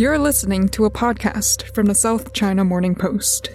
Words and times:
You're 0.00 0.18
listening 0.18 0.70
to 0.70 0.86
a 0.86 0.90
podcast 0.90 1.74
from 1.74 1.84
the 1.84 1.94
South 1.94 2.32
China 2.32 2.64
Morning 2.64 2.94
Post. 2.94 3.50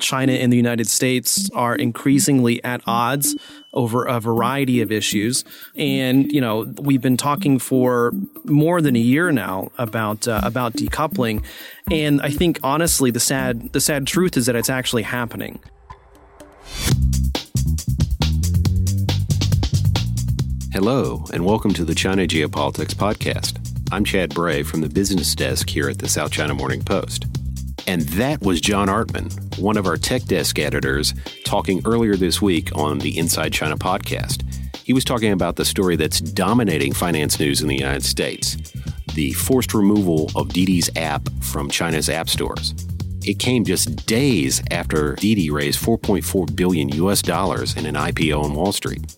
China 0.00 0.32
and 0.32 0.50
the 0.50 0.56
United 0.56 0.88
States 0.88 1.50
are 1.50 1.76
increasingly 1.76 2.64
at 2.64 2.80
odds 2.86 3.36
over 3.74 4.06
a 4.06 4.20
variety 4.20 4.80
of 4.80 4.90
issues. 4.90 5.44
And, 5.76 6.32
you 6.32 6.40
know, 6.40 6.72
we've 6.80 7.02
been 7.02 7.18
talking 7.18 7.58
for 7.58 8.12
more 8.44 8.80
than 8.80 8.96
a 8.96 9.00
year 9.00 9.32
now 9.32 9.70
about, 9.76 10.26
uh, 10.26 10.40
about 10.42 10.72
decoupling. 10.72 11.44
And 11.90 12.22
I 12.22 12.30
think 12.30 12.58
honestly, 12.62 13.10
the 13.10 13.20
sad, 13.20 13.74
the 13.74 13.82
sad 13.82 14.06
truth 14.06 14.38
is 14.38 14.46
that 14.46 14.56
it's 14.56 14.70
actually 14.70 15.02
happening. 15.02 15.60
Hello, 20.72 21.22
and 21.34 21.44
welcome 21.44 21.74
to 21.74 21.84
the 21.84 21.94
China 21.94 22.22
Geopolitics 22.22 22.94
Podcast. 22.94 23.58
I'm 23.92 24.06
Chad 24.06 24.34
Bray 24.34 24.62
from 24.62 24.80
the 24.80 24.88
business 24.88 25.34
desk 25.34 25.68
here 25.68 25.90
at 25.90 25.98
the 25.98 26.08
South 26.08 26.32
China 26.32 26.54
Morning 26.54 26.82
Post. 26.82 27.26
And 27.86 28.00
that 28.02 28.40
was 28.40 28.58
John 28.62 28.88
Artman, 28.88 29.58
one 29.58 29.76
of 29.76 29.86
our 29.86 29.98
tech 29.98 30.22
desk 30.22 30.58
editors, 30.58 31.12
talking 31.44 31.82
earlier 31.84 32.16
this 32.16 32.40
week 32.40 32.74
on 32.74 33.00
the 33.00 33.18
Inside 33.18 33.52
China 33.52 33.76
podcast. 33.76 34.46
He 34.76 34.94
was 34.94 35.04
talking 35.04 35.32
about 35.32 35.56
the 35.56 35.66
story 35.66 35.96
that's 35.96 36.22
dominating 36.22 36.94
finance 36.94 37.38
news 37.38 37.60
in 37.60 37.68
the 37.68 37.76
United 37.76 38.04
States 38.04 38.56
the 39.12 39.34
forced 39.34 39.74
removal 39.74 40.30
of 40.34 40.54
Didi's 40.54 40.88
app 40.96 41.28
from 41.42 41.68
China's 41.68 42.08
app 42.08 42.30
stores. 42.30 42.72
It 43.26 43.38
came 43.38 43.62
just 43.62 44.06
days 44.06 44.62
after 44.70 45.16
Didi 45.16 45.50
raised 45.50 45.84
4.4 45.84 46.56
billion 46.56 46.88
US 46.88 47.20
dollars 47.20 47.76
in 47.76 47.84
an 47.84 47.94
IPO 47.94 48.42
on 48.42 48.54
Wall 48.54 48.72
Street. 48.72 49.14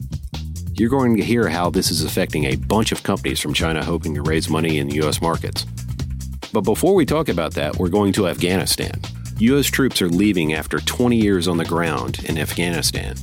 You're 0.77 0.91
going 0.91 1.17
to 1.17 1.22
hear 1.22 1.48
how 1.48 1.70
this 1.70 1.92
is 1.92 2.03
affecting 2.03 2.47
a 2.47 2.56
bunch 2.56 2.91
of 2.91 3.05
companies 3.05 3.39
from 3.39 3.55
China 3.55 3.84
hoping 3.84 4.12
to 4.17 4.22
raise 4.22 4.48
money 4.48 4.78
in 4.78 4.89
the 4.89 5.06
US 5.06 5.22
markets. 5.22 5.67
But 6.53 6.62
before 6.62 6.97
we 6.97 7.06
talk 7.06 7.28
about 7.28 7.55
that, 7.55 7.77
we're 7.77 7.89
going 7.89 8.12
to 8.14 8.27
Afghanistan. 8.27 9.00
U.S. 9.39 9.67
troops 9.67 10.02
are 10.02 10.08
leaving 10.08 10.52
after 10.52 10.80
20 10.80 11.17
years 11.17 11.47
on 11.47 11.58
the 11.58 11.64
ground 11.64 12.25
in 12.25 12.39
Afghanistan. 12.39 13.14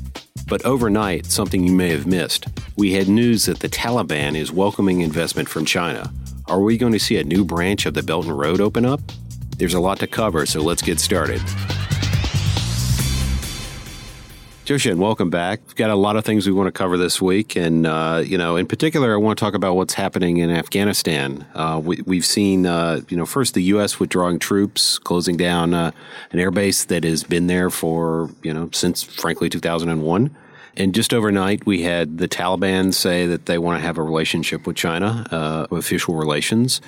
But 0.47 0.63
overnight, 0.65 1.25
something 1.25 1.65
you 1.65 1.73
may 1.73 1.89
have 1.89 2.07
missed. 2.07 2.45
We 2.77 2.93
had 2.93 3.09
news 3.09 3.45
that 3.47 3.59
the 3.59 3.69
Taliban 3.69 4.37
is 4.37 4.53
welcoming 4.53 5.01
investment 5.01 5.49
from 5.49 5.65
China. 5.65 6.09
Are 6.47 6.61
we 6.61 6.77
going 6.77 6.93
to 6.93 6.99
see 6.99 7.17
a 7.17 7.23
new 7.25 7.43
branch 7.43 7.85
of 7.85 7.95
the 7.95 8.03
Belt 8.03 8.27
and 8.27 8.39
Road 8.39 8.61
open 8.61 8.85
up? 8.85 9.01
There's 9.57 9.73
a 9.73 9.81
lot 9.81 9.99
to 9.99 10.07
cover, 10.07 10.45
so 10.45 10.61
let's 10.61 10.81
get 10.81 11.01
started. 11.01 11.41
Zhou 14.75 14.95
welcome 14.95 15.29
back. 15.29 15.59
We've 15.65 15.75
got 15.75 15.89
a 15.89 15.95
lot 15.95 16.15
of 16.15 16.23
things 16.23 16.47
we 16.47 16.53
want 16.53 16.67
to 16.67 16.71
cover 16.71 16.97
this 16.97 17.21
week, 17.21 17.55
and 17.55 17.85
uh, 17.85 18.23
you 18.25 18.37
know, 18.37 18.55
in 18.55 18.67
particular, 18.67 19.13
I 19.13 19.17
want 19.17 19.37
to 19.37 19.43
talk 19.43 19.53
about 19.53 19.75
what's 19.75 19.93
happening 19.93 20.37
in 20.37 20.49
Afghanistan. 20.49 21.45
Uh, 21.53 21.81
we, 21.83 22.15
have 22.15 22.25
seen, 22.25 22.65
uh, 22.65 23.01
you 23.09 23.17
know, 23.17 23.25
first 23.25 23.53
the 23.53 23.63
U.S. 23.63 23.99
withdrawing 23.99 24.39
troops, 24.39 24.99
closing 24.99 25.35
down 25.35 25.73
uh, 25.73 25.91
an 26.31 26.39
airbase 26.39 26.87
that 26.87 27.03
has 27.03 27.23
been 27.23 27.47
there 27.47 27.69
for 27.69 28.29
you 28.43 28.53
know 28.53 28.69
since, 28.71 29.03
frankly, 29.03 29.49
2001. 29.49 30.35
And 30.77 30.95
just 30.95 31.13
overnight, 31.13 31.65
we 31.65 31.83
had 31.83 32.17
the 32.17 32.27
Taliban 32.27 32.93
say 32.93 33.25
that 33.25 33.47
they 33.47 33.57
want 33.57 33.79
to 33.79 33.85
have 33.85 33.97
a 33.97 34.03
relationship 34.03 34.65
with 34.65 34.77
China, 34.77 35.27
uh, 35.31 35.75
official 35.75 36.15
relations. 36.15 36.81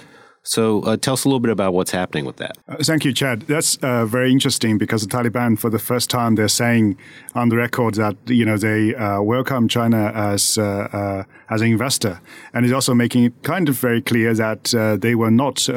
So 0.44 0.82
uh, 0.82 0.98
tell 0.98 1.14
us 1.14 1.24
a 1.24 1.30
little 1.30 1.40
bit 1.40 1.52
about 1.52 1.74
what's 1.74 1.92
happening 1.92 2.26
with 2.26 2.36
that. 2.38 2.58
Uh, 2.68 2.76
thank 2.82 3.06
you, 3.06 3.14
Chad. 3.14 3.42
That's 3.44 3.78
uh, 3.78 4.06
very 4.06 4.32
interesting 4.32 4.78
because 4.78 5.02
the 5.02 5.08
Taliban, 5.08 5.58
for 5.58 5.70
the 5.70 5.80
first 5.80 6.10
time, 6.10 6.36
they're 6.36 6.50
saying 6.50 6.98
on 7.34 7.48
the 7.50 7.56
record 7.56 7.96
that 7.96 8.18
you 8.28 8.44
know 8.44 8.58
they 8.58 8.94
uh, 8.94 9.22
welcome 9.22 9.70
China 9.70 10.12
as 10.14 10.58
uh, 10.58 10.64
uh, 10.64 11.24
as 11.50 11.62
an 11.62 11.68
investor, 11.68 12.20
and 12.54 12.66
is 12.66 12.74
also 12.74 12.94
making 12.94 13.24
it 13.24 13.44
kind 13.44 13.70
of 13.70 13.78
very 13.78 14.02
clear 14.02 14.34
that 14.34 14.98
they 15.02 15.16
will 15.16 15.32
not. 15.32 15.68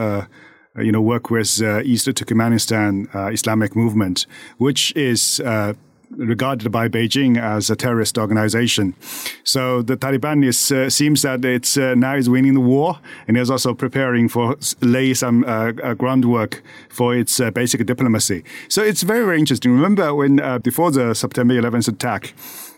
you 0.79 0.93
know, 0.93 1.01
work 1.01 1.31
with 1.31 1.63
East 1.87 2.07
Turkmenistan 2.07 3.09
Islamic 3.33 3.75
movement, 3.75 4.27
which 4.59 4.95
is 4.95 5.41
regarded 6.17 6.71
by 6.71 6.89
Beijing 6.89 7.41
as 7.41 7.71
a 7.71 7.77
terrorist 7.77 8.19
organization. 8.19 8.95
So 9.45 9.83
the 9.83 9.97
Taliban 9.97 10.45
is, 10.45 10.73
uh, 10.73 10.91
seems 10.91 11.23
that 11.23 11.45
it's 11.45 11.77
uh, 11.77 11.95
now 11.95 12.17
is 12.17 12.29
winning 12.29 12.55
the 12.55 12.61
war 12.61 12.99
and 13.29 13.37
is 13.37 13.51
also 13.51 13.75
preparing 13.75 14.29
for 14.29 14.57
lay 14.81 15.15
some 15.15 15.45
uh, 15.45 15.73
uh 15.83 15.95
groundwork 15.95 16.63
for 16.89 17.15
its 17.15 17.41
uh, 17.41 17.51
basic 17.51 17.85
diplomacy. 17.87 18.45
So 18.69 18.83
it's 18.83 19.03
very 19.03 19.25
very 19.25 19.39
interesting. 19.39 19.73
Remember 19.73 20.15
when 20.15 20.41
uh, 20.41 20.59
before 20.59 20.91
the 20.91 21.15
September 21.15 21.55
11th 21.55 21.89
attack 21.89 22.35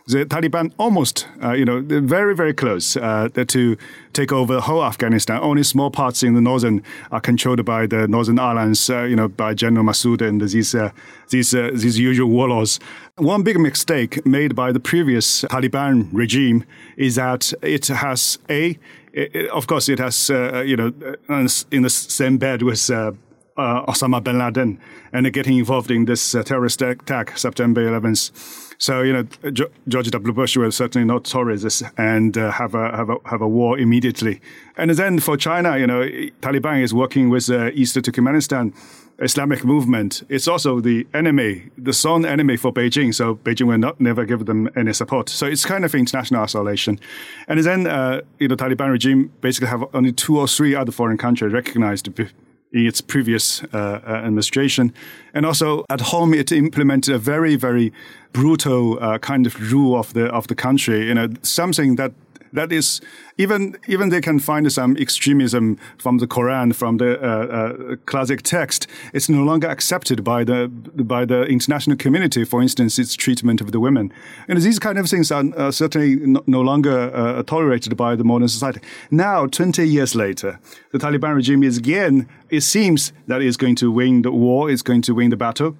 the 0.08 0.24
Taliban 0.24 0.72
almost, 0.78 1.28
uh, 1.42 1.52
you 1.52 1.66
know, 1.66 1.82
very, 1.82 2.34
very 2.34 2.54
close 2.54 2.96
uh, 2.96 3.28
to 3.46 3.76
take 4.14 4.32
over 4.32 4.54
the 4.54 4.60
whole 4.62 4.82
Afghanistan. 4.82 5.38
Only 5.42 5.62
small 5.62 5.90
parts 5.90 6.22
in 6.22 6.34
the 6.34 6.40
northern 6.40 6.82
are 7.12 7.20
controlled 7.20 7.62
by 7.66 7.86
the 7.86 8.08
Northern 8.08 8.38
Alliance, 8.38 8.88
uh, 8.88 9.02
you 9.02 9.14
know, 9.14 9.28
by 9.28 9.52
General 9.52 9.84
Massoud 9.84 10.26
and 10.26 10.40
these, 10.40 10.74
uh, 10.74 10.92
these, 11.28 11.54
uh, 11.54 11.70
these 11.74 11.98
usual 11.98 12.30
warlords. 12.30 12.80
One 13.16 13.42
big 13.42 13.60
mistake 13.60 14.24
made 14.24 14.54
by 14.54 14.72
the 14.72 14.80
previous 14.80 15.42
Taliban 15.42 16.08
regime 16.10 16.64
is 16.96 17.16
that 17.16 17.52
it 17.60 17.88
has 17.88 18.38
a, 18.48 18.78
it, 19.12 19.50
of 19.50 19.66
course, 19.66 19.90
it 19.90 19.98
has, 19.98 20.30
uh, 20.30 20.62
you 20.66 20.76
know, 20.76 20.92
in 21.70 21.82
the 21.82 21.90
same 21.90 22.38
bed 22.38 22.62
with 22.62 22.78
Osama 23.58 24.24
bin 24.24 24.38
Laden 24.38 24.80
and 25.12 25.30
getting 25.34 25.58
involved 25.58 25.90
in 25.90 26.06
this 26.06 26.32
terrorist 26.32 26.80
attack, 26.80 27.36
September 27.36 27.82
11th. 27.82 28.67
So 28.78 29.02
you 29.02 29.12
know, 29.12 29.50
George 29.88 30.10
W. 30.10 30.32
Bush 30.32 30.56
will 30.56 30.70
certainly 30.70 31.04
not 31.06 31.24
this 31.24 31.82
and 31.96 32.38
uh, 32.38 32.52
have 32.52 32.74
a 32.74 32.96
have 32.96 33.10
a 33.10 33.16
have 33.24 33.42
a 33.42 33.48
war 33.48 33.78
immediately. 33.78 34.40
And 34.76 34.90
then 34.90 35.18
for 35.18 35.36
China, 35.36 35.76
you 35.76 35.86
know, 35.86 36.02
Taliban 36.40 36.82
is 36.82 36.94
working 36.94 37.28
with 37.28 37.50
uh, 37.50 37.70
Eastern 37.74 38.02
Turkmenistan. 38.04 38.72
Islamic 39.20 39.64
movement. 39.64 40.22
It's 40.28 40.46
also 40.46 40.80
the 40.80 41.06
enemy, 41.12 41.70
the 41.76 41.92
sole 41.92 42.24
enemy 42.24 42.56
for 42.56 42.72
Beijing. 42.72 43.12
So 43.12 43.34
Beijing 43.34 43.66
will 43.66 43.78
not 43.78 44.00
never 44.00 44.24
give 44.24 44.46
them 44.46 44.70
any 44.76 44.92
support. 44.92 45.28
So 45.28 45.46
it's 45.46 45.64
kind 45.64 45.84
of 45.84 45.92
international 45.94 46.42
isolation. 46.42 47.00
And 47.48 47.58
then, 47.64 47.88
uh, 47.88 48.20
you 48.38 48.46
know, 48.46 48.54
Taliban 48.54 48.92
regime 48.92 49.32
basically 49.40 49.68
have 49.68 49.84
only 49.92 50.12
two 50.12 50.38
or 50.38 50.46
three 50.46 50.76
other 50.76 50.92
foreign 50.92 51.18
countries 51.18 51.52
recognized 51.52 52.08
in 52.72 52.86
its 52.86 53.00
previous 53.00 53.64
uh, 53.64 54.00
uh, 54.06 54.10
administration. 54.24 54.92
And 55.34 55.44
also 55.44 55.84
at 55.90 56.00
home, 56.00 56.32
it 56.32 56.52
implemented 56.52 57.14
a 57.14 57.18
very, 57.18 57.56
very 57.56 57.92
brutal 58.32 58.98
uh, 59.02 59.18
kind 59.18 59.46
of 59.46 59.72
rule 59.72 59.98
of 59.98 60.12
the 60.12 60.26
of 60.26 60.46
the 60.46 60.54
country. 60.54 61.06
You 61.06 61.14
know, 61.14 61.28
something 61.42 61.96
that 61.96 62.12
that 62.52 62.72
is 62.72 63.00
even 63.36 63.76
even 63.86 64.08
they 64.08 64.20
can 64.20 64.38
find 64.38 64.70
some 64.72 64.96
extremism 64.96 65.78
from 65.98 66.18
the 66.18 66.26
Quran, 66.26 66.74
from 66.74 66.96
the 66.98 67.20
uh, 67.20 67.26
uh, 67.26 67.96
classic 68.06 68.42
text. 68.42 68.86
It's 69.12 69.28
no 69.28 69.42
longer 69.42 69.68
accepted 69.68 70.24
by 70.24 70.44
the 70.44 70.68
by 70.68 71.24
the 71.24 71.44
international 71.44 71.96
community. 71.96 72.44
For 72.44 72.62
instance, 72.62 72.98
its 72.98 73.14
treatment 73.14 73.60
of 73.60 73.72
the 73.72 73.80
women, 73.80 74.12
and 74.48 74.60
these 74.60 74.78
kind 74.78 74.98
of 74.98 75.08
things 75.08 75.30
are 75.30 75.44
uh, 75.56 75.70
certainly 75.70 76.16
no, 76.16 76.42
no 76.46 76.60
longer 76.60 77.10
uh, 77.14 77.42
tolerated 77.42 77.96
by 77.96 78.16
the 78.16 78.24
modern 78.24 78.48
society. 78.48 78.80
Now, 79.10 79.46
twenty 79.46 79.86
years 79.86 80.14
later, 80.14 80.58
the 80.92 80.98
Taliban 80.98 81.34
regime 81.34 81.62
is 81.62 81.78
again. 81.78 82.28
It 82.50 82.62
seems 82.62 83.12
that 83.26 83.42
it's 83.42 83.58
going 83.58 83.74
to 83.76 83.90
win 83.90 84.22
the 84.22 84.32
war. 84.32 84.70
It's 84.70 84.82
going 84.82 85.02
to 85.02 85.14
win 85.14 85.28
the 85.28 85.36
battle 85.36 85.76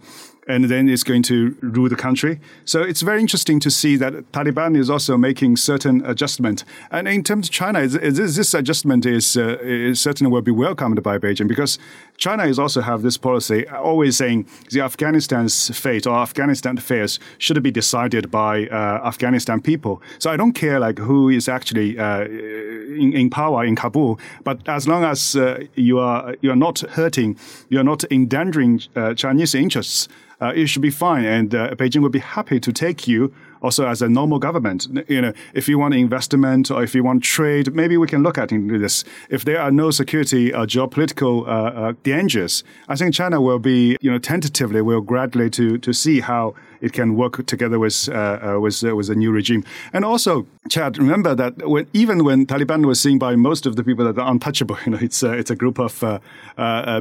and 0.48 0.64
then 0.64 0.88
it's 0.88 1.04
going 1.04 1.22
to 1.24 1.54
rule 1.60 1.88
the 1.88 1.96
country. 1.96 2.40
So 2.64 2.82
it's 2.82 3.02
very 3.02 3.20
interesting 3.20 3.60
to 3.60 3.70
see 3.70 3.96
that 3.96 4.32
Taliban 4.32 4.76
is 4.76 4.88
also 4.88 5.16
making 5.16 5.56
certain 5.56 6.04
adjustment. 6.04 6.64
And 6.90 7.06
in 7.06 7.22
terms 7.22 7.48
of 7.48 7.52
China, 7.52 7.86
this 7.86 8.54
adjustment 8.54 9.06
is, 9.06 9.36
uh, 9.36 9.58
is 9.60 10.00
certainly 10.00 10.32
will 10.32 10.42
be 10.42 10.50
welcomed 10.50 11.02
by 11.02 11.18
Beijing 11.18 11.48
because 11.48 11.78
China 12.18 12.44
is 12.44 12.58
also 12.58 12.80
have 12.80 13.02
this 13.02 13.16
policy 13.16 13.66
always 13.68 14.16
saying 14.16 14.46
the 14.70 14.80
Afghanistan's 14.80 15.70
fate 15.78 16.06
or 16.06 16.16
Afghanistan 16.16 16.76
affairs 16.76 17.20
should 17.38 17.62
be 17.62 17.70
decided 17.70 18.30
by 18.30 18.66
uh, 18.66 19.00
Afghanistan 19.06 19.60
people. 19.60 20.02
So 20.18 20.30
I 20.30 20.36
don't 20.36 20.52
care 20.52 20.80
like 20.80 20.98
who 20.98 21.28
is 21.28 21.48
actually 21.48 21.98
uh, 21.98 22.24
in, 22.24 23.12
in, 23.12 23.30
power 23.30 23.64
in 23.64 23.76
Kabul, 23.76 24.18
but 24.42 24.68
as 24.68 24.88
long 24.88 25.04
as 25.04 25.36
uh, 25.36 25.64
you 25.74 26.00
are 26.00 26.34
you 26.40 26.50
are 26.50 26.56
not 26.56 26.80
hurting, 26.80 27.38
you 27.68 27.78
are 27.78 27.84
not 27.84 28.04
endangering 28.10 28.82
uh, 28.96 29.14
Chinese 29.14 29.54
interests 29.54 30.08
uh, 30.40 30.52
it 30.54 30.66
should 30.68 30.82
be 30.82 30.90
fine. 30.90 31.24
And 31.24 31.54
uh, 31.54 31.74
Beijing 31.74 32.02
would 32.02 32.12
be 32.12 32.20
happy 32.20 32.60
to 32.60 32.72
take 32.72 33.08
you 33.08 33.32
also 33.62 33.86
as 33.86 34.02
a 34.02 34.08
normal 34.08 34.38
government. 34.38 34.86
You 35.08 35.20
know, 35.20 35.32
if 35.54 35.68
you 35.68 35.78
want 35.78 35.94
investment 35.94 36.70
or 36.70 36.82
if 36.82 36.94
you 36.94 37.02
want 37.02 37.22
trade, 37.22 37.74
maybe 37.74 37.96
we 37.96 38.06
can 38.06 38.22
look 38.22 38.38
at 38.38 38.48
this. 38.48 39.04
If 39.30 39.44
there 39.44 39.60
are 39.60 39.70
no 39.70 39.90
security 39.90 40.52
or 40.52 40.66
geopolitical 40.66 41.46
uh, 41.46 41.50
uh, 41.50 41.92
dangers, 42.02 42.64
I 42.88 42.96
think 42.96 43.14
China 43.14 43.40
will 43.40 43.58
be, 43.58 43.96
you 44.00 44.10
know, 44.10 44.18
tentatively 44.18 44.82
will 44.82 45.00
gradually 45.00 45.50
to 45.50 45.78
to 45.78 45.92
see 45.92 46.20
how 46.20 46.54
it 46.80 46.92
can 46.92 47.16
work 47.16 47.46
together 47.46 47.78
with 47.78 48.08
uh, 48.08 48.54
uh, 48.56 48.60
with 48.60 48.82
uh, 48.84 48.94
with 48.94 49.10
a 49.10 49.14
new 49.14 49.30
regime. 49.30 49.64
And 49.92 50.04
also, 50.04 50.46
Chad, 50.68 50.98
remember 50.98 51.34
that 51.34 51.66
when, 51.66 51.86
even 51.92 52.24
when 52.24 52.46
Taliban 52.46 52.86
was 52.86 53.00
seen 53.00 53.18
by 53.18 53.36
most 53.36 53.66
of 53.66 53.76
the 53.76 53.84
people 53.84 54.04
that 54.04 54.18
are 54.18 54.30
untouchable, 54.30 54.78
you 54.86 54.92
know, 54.92 54.98
it's 55.00 55.22
uh, 55.22 55.32
it's 55.32 55.50
a 55.50 55.56
group 55.56 55.78
of 55.78 56.02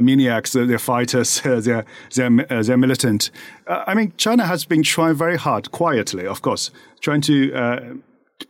maniacs, 0.02 0.52
they're 0.52 0.78
fighters, 0.78 1.40
they're 1.44 1.84
they're, 2.14 2.62
they're 2.62 2.76
militant. 2.76 3.30
I 3.66 3.94
mean, 3.94 4.12
China 4.16 4.46
has 4.46 4.64
been 4.64 4.82
trying 4.82 5.14
very 5.14 5.36
hard, 5.36 5.70
quietly, 5.72 6.26
of 6.26 6.42
course, 6.42 6.70
trying 7.00 7.20
to 7.22 8.00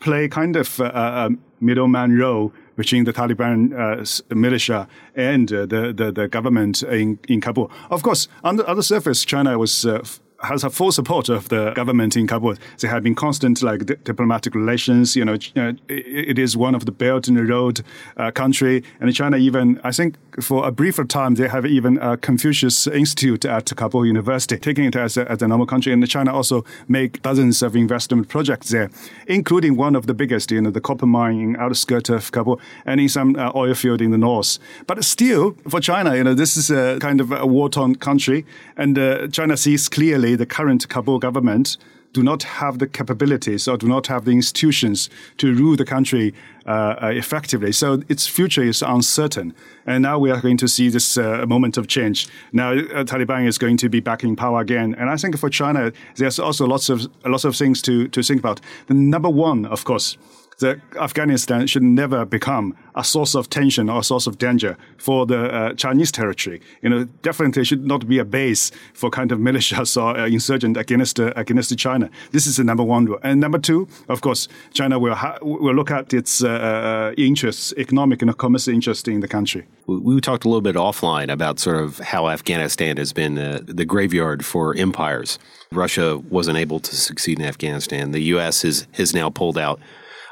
play 0.00 0.28
kind 0.28 0.56
of 0.56 0.80
a 0.80 1.30
middleman 1.60 2.16
role 2.16 2.52
between 2.78 3.04
the 3.04 3.12
Taliban 3.12 3.72
uh, 3.75 4.34
militia 4.34 4.86
and 5.16 5.52
uh, 5.52 5.66
the, 5.66 5.92
the, 5.92 6.12
the 6.12 6.28
government 6.28 6.82
in 6.84 7.19
in 7.28 7.40
Kabul. 7.40 7.70
Of 7.90 8.02
course, 8.02 8.28
on 8.44 8.56
the 8.56 8.82
surface, 8.82 9.25
China 9.25 9.58
was 9.58 9.84
uh, 9.84 10.04
has 10.40 10.62
a 10.62 10.70
full 10.70 10.93
support 10.93 11.29
of 11.29 11.49
the 11.49 11.73
government 11.73 12.17
in 12.17 12.26
Kabul. 12.26 12.55
They 12.79 12.88
have 12.88 13.02
been 13.02 13.14
constant 13.14 13.62
like 13.62 13.87
di- 13.87 13.96
diplomatic 14.05 14.55
relations. 14.55 15.17
You 15.17 15.25
know, 15.25 15.35
uh, 15.56 15.73
it, 15.88 16.38
is 16.38 16.56
one 16.56 16.75
of 16.75 16.87
the 16.87 16.93
Belt 16.93 17.26
and 17.26 17.49
Road 17.49 17.82
uh, 18.17 18.31
country, 18.31 18.85
and 19.00 19.12
China 19.14 19.37
even 19.37 19.81
I 19.82 19.90
think 19.90 20.17
for 20.40 20.67
a 20.67 20.70
briefer 20.70 21.05
time 21.05 21.35
they 21.35 21.49
have 21.49 21.67
even 21.67 21.99
a 21.99 22.17
Confucius 22.17 22.87
Institute 22.87 23.44
at 23.44 23.75
Kabul 23.75 24.06
University, 24.06 24.58
taking 24.58 24.85
it 24.85 24.94
as 24.94 25.17
a, 25.17 25.31
as 25.31 25.43
a 25.43 25.49
normal 25.49 25.67
country. 25.67 25.93
And 25.93 26.08
China 26.08 26.32
also 26.32 26.64
make 26.87 27.20
dozens 27.23 27.62
of 27.62 27.75
investment 27.75 28.29
projects 28.29 28.69
there, 28.69 28.90
including 29.26 29.76
one 29.76 29.96
of 29.96 30.06
the 30.06 30.14
biggest, 30.14 30.52
you 30.52 30.61
know, 30.61 30.70
the 30.70 30.81
copper 30.81 31.06
mine 31.06 31.40
in 31.40 31.56
outskirts 31.56 32.11
of 32.11 32.31
Kabul 32.31 32.61
and 32.87 33.00
in 33.00 33.08
some 33.08 33.35
uh, 33.37 33.50
oil 33.56 33.75
field 33.75 34.00
in 34.00 34.12
the 34.12 34.19
north. 34.19 34.58
But 34.87 35.02
still, 35.05 35.56
for 35.69 35.81
China, 35.81 36.14
you 36.14 36.23
know, 36.23 36.35
this 36.35 36.56
is 36.56 36.70
a 36.70 36.99
kind 37.00 37.20
of 37.20 37.32
a 37.32 37.46
war-torn 37.46 37.96
country, 37.96 38.46
and 38.76 38.96
uh, 38.96 39.26
China 39.29 39.56
sees 39.56 39.88
clearly 39.88 40.27
the 40.34 40.46
current 40.46 40.88
Kabul 40.88 41.19
government 41.19 41.76
do 42.12 42.22
not 42.22 42.42
have 42.42 42.78
the 42.78 42.86
capabilities 42.86 43.69
or 43.69 43.76
do 43.76 43.86
not 43.86 44.06
have 44.06 44.25
the 44.25 44.32
institutions 44.32 45.10
to 45.36 45.54
rule 45.54 45.76
the 45.76 45.84
country 45.84 46.34
uh, 46.66 46.94
uh, 47.02 47.06
effectively. 47.14 47.72
So 47.72 48.02
its 48.08 48.26
future 48.26 48.62
is 48.62 48.82
uncertain. 48.82 49.54
And 49.86 50.02
now 50.02 50.19
we 50.19 50.30
are 50.30 50.40
going 50.40 50.56
to 50.58 50.69
see 50.69 50.88
this 50.88 51.19
uh, 51.19 51.44
moment 51.46 51.76
of 51.76 51.86
change. 51.86 52.28
Now 52.52 52.72
uh, 52.72 53.04
Taliban 53.04 53.46
is 53.46 53.58
going 53.58 53.76
to 53.78 53.88
be 53.88 54.00
back 54.00 54.25
in 54.25 54.36
power 54.36 54.60
again. 54.60 54.94
And 54.98 55.10
I 55.10 55.16
think 55.16 55.38
for 55.38 55.50
China, 55.50 55.92
there's 56.16 56.38
also 56.38 56.66
lots 56.66 56.88
of 56.88 57.06
lots 57.25 57.44
of 57.44 57.56
things 57.56 57.82
to, 57.82 58.08
to 58.08 58.22
think 58.22 58.40
about. 58.40 58.60
The 58.86 58.94
number 58.94 59.28
one, 59.28 59.66
of 59.66 59.84
course, 59.84 60.16
that 60.58 60.81
Afghanistan 60.96 61.66
should 61.66 61.82
never 61.82 62.25
become 62.25 62.76
a 62.94 63.05
source 63.05 63.34
of 63.37 63.49
tension 63.49 63.88
or 63.88 64.00
a 64.00 64.02
source 64.02 64.26
of 64.26 64.38
danger 64.38 64.76
for 64.96 65.25
the 65.25 65.52
uh, 65.52 65.75
Chinese 65.75 66.10
territory. 66.10 66.60
You 66.82 66.90
know, 66.90 67.05
definitely 67.22 67.64
should 67.64 67.87
not 67.87 68.08
be 68.08 68.19
a 68.19 68.25
base 68.25 68.72
for 68.93 69.08
kind 69.08 69.31
of 69.31 69.38
militias 69.38 69.96
or 69.96 70.19
uh, 70.19 70.26
insurgent 70.26 70.76
against 70.76 71.20
uh, 71.20 71.32
against 71.37 71.76
China. 71.78 72.10
This 72.32 72.46
is 72.46 72.56
the 72.56 72.64
number 72.64 72.82
one 72.82 73.06
rule. 73.06 73.20
And 73.22 73.40
number 73.40 73.58
two, 73.58 73.88
of 74.08 74.20
course, 74.20 74.49
China 74.72 74.99
will 74.99 75.14
ha- 75.14 75.38
will 75.43 75.75
look 75.75 75.90
at 75.90 76.12
its 76.12 76.43
uh, 76.43 76.49
uh, 76.49 77.14
interests, 77.16 77.72
economic 77.76 78.22
and 78.22 78.37
commercial 78.37 78.75
interests 78.75 79.08
in 79.08 79.20
the 79.20 79.28
country. 79.28 79.64
We 79.87 80.20
talked 80.20 80.44
a 80.44 80.49
little 80.49 80.61
bit 80.61 80.76
offline 80.76 81.31
about 81.31 81.58
sort 81.61 81.76
of 81.76 81.99
how 81.99 82.28
Afghanistan 82.28 82.96
has 82.96 83.12
been 83.12 83.38
uh, 83.38 83.61
the 83.64 83.84
graveyard 83.84 84.44
for 84.44 84.75
empires. 84.76 85.38
Russia 85.72 86.19
wasn't 86.31 86.58
able 86.58 86.81
to 86.81 86.96
succeed 86.96 87.38
in 87.38 87.44
Afghanistan. 87.44 88.12
The 88.12 88.22
U.S. 88.34 88.64
is, 88.64 88.87
has 88.93 89.14
now 89.14 89.31
pulled 89.31 89.58
out. 89.58 89.81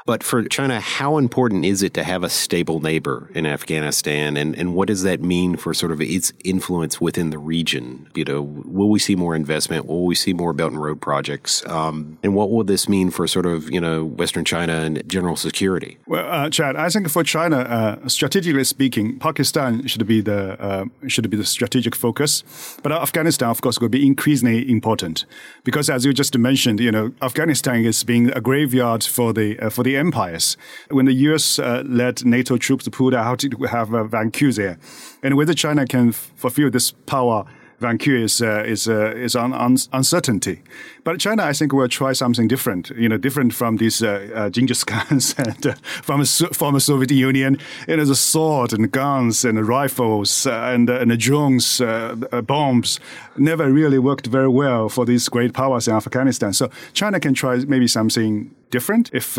But 0.07 0.23
for 0.23 0.41
China, 0.43 0.79
how 0.79 1.17
important 1.17 1.65
is 1.65 1.83
it 1.83 1.93
to 1.95 2.03
have 2.05 2.23
a 2.23 2.29
stable 2.29 2.79
neighbor 2.79 3.29
in 3.35 3.45
Afghanistan? 3.45 4.37
And, 4.37 4.57
and 4.57 4.73
what 4.73 4.87
does 4.87 5.03
that 5.03 5.21
mean 5.21 5.57
for 5.57 5.73
sort 5.73 5.91
of 5.91 5.99
its 5.99 6.31
influence 6.45 7.01
within 7.01 7.29
the 7.29 7.37
region? 7.37 8.07
You 8.15 8.23
know, 8.23 8.41
will 8.41 8.89
we 8.89 8.99
see 8.99 9.17
more 9.17 9.35
investment? 9.35 9.85
Will 9.85 10.05
we 10.05 10.15
see 10.15 10.31
more 10.31 10.53
Belt 10.53 10.71
and 10.71 10.81
Road 10.81 11.01
projects? 11.01 11.61
Um, 11.67 12.17
and 12.23 12.33
what 12.33 12.51
will 12.51 12.63
this 12.63 12.87
mean 12.87 13.11
for 13.11 13.27
sort 13.27 13.45
of, 13.45 13.69
you 13.69 13.81
know, 13.81 14.05
Western 14.05 14.45
China 14.45 14.75
and 14.75 15.03
general 15.09 15.35
security? 15.35 15.97
Well, 16.07 16.25
uh, 16.25 16.49
Chad, 16.49 16.77
I 16.77 16.87
think 16.87 17.09
for 17.09 17.25
China, 17.25 17.57
uh, 17.57 18.07
strategically 18.07 18.63
speaking, 18.63 19.19
Pakistan 19.19 19.85
should 19.87 20.07
be 20.07 20.21
the 20.21 20.57
uh, 20.61 20.85
should 21.07 21.29
be 21.29 21.35
the 21.35 21.45
strategic 21.45 21.93
focus. 21.93 22.45
But 22.81 22.93
Afghanistan, 22.93 23.49
of 23.49 23.59
course, 23.59 23.81
will 23.81 23.89
be 23.89 24.07
increasingly 24.07 24.71
important 24.71 25.25
because, 25.65 25.89
as 25.89 26.05
you 26.05 26.13
just 26.13 26.37
mentioned, 26.37 26.79
you 26.79 26.93
know, 26.93 27.11
Afghanistan 27.21 27.83
is 27.83 28.05
being 28.05 28.31
a 28.31 28.39
graveyard 28.39 29.03
for 29.03 29.33
the 29.33 29.59
uh, 29.59 29.69
for 29.69 29.83
the 29.83 29.96
empires. 29.97 30.57
When 30.89 31.05
the 31.05 31.13
US 31.13 31.59
uh, 31.59 31.83
led 31.85 32.25
NATO 32.25 32.57
troops 32.57 32.83
to 32.85 32.91
pull 32.91 33.15
out, 33.15 33.43
we 33.57 33.67
have 33.67 33.93
uh, 33.93 34.03
Vanku 34.03 34.55
there. 34.55 34.77
And 35.23 35.35
whether 35.35 35.53
China 35.53 35.85
can 35.85 36.09
f- 36.09 36.31
fulfill 36.35 36.69
this 36.69 36.91
power, 36.91 37.45
Vanku 37.79 38.23
is, 38.23 38.41
uh, 38.41 38.63
is, 38.65 38.87
uh, 38.87 39.13
is 39.15 39.35
on, 39.35 39.53
on, 39.53 39.77
uncertainty. 39.93 40.61
But 41.03 41.19
China, 41.19 41.43
I 41.43 41.53
think, 41.53 41.73
will 41.73 41.87
try 41.87 42.13
something 42.13 42.47
different, 42.47 42.89
you 42.91 43.07
know, 43.07 43.17
different 43.17 43.53
from 43.53 43.77
these 43.77 44.01
uh, 44.01 44.29
uh, 44.33 44.49
Genghis 44.49 44.83
Khans 44.83 45.35
and 45.37 45.67
uh, 45.67 45.73
from 46.01 46.21
the 46.21 46.49
former 46.53 46.79
Soviet 46.79 47.11
Union. 47.11 47.59
You 47.87 47.97
know, 47.97 48.05
the 48.05 48.15
sword 48.15 48.73
and 48.73 48.91
guns 48.91 49.45
and 49.45 49.67
rifles 49.67 50.47
uh, 50.47 50.71
and, 50.73 50.89
uh, 50.89 50.99
and 50.99 51.11
the 51.11 51.17
drones, 51.17 51.79
uh, 51.79 52.15
bombs 52.45 52.99
never 53.37 53.71
really 53.71 53.99
worked 53.99 54.27
very 54.27 54.49
well 54.49 54.89
for 54.89 55.05
these 55.05 55.29
great 55.29 55.53
powers 55.53 55.87
in 55.87 55.93
Afghanistan. 55.93 56.53
So 56.53 56.69
China 56.93 57.19
can 57.19 57.33
try 57.33 57.57
maybe 57.57 57.87
something 57.87 58.55
different 58.71 59.11
if 59.13 59.37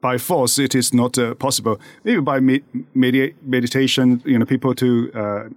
by 0.00 0.18
force 0.18 0.58
it 0.58 0.74
is 0.74 0.92
not 0.92 1.18
uh, 1.18 1.34
possible. 1.34 1.80
Maybe 2.04 2.20
by 2.20 2.40
med- 2.40 2.62
meditation, 3.42 4.22
you 4.24 4.38
know, 4.38 4.44
people 4.44 4.74
to 4.74 5.10
uh, 5.14 5.48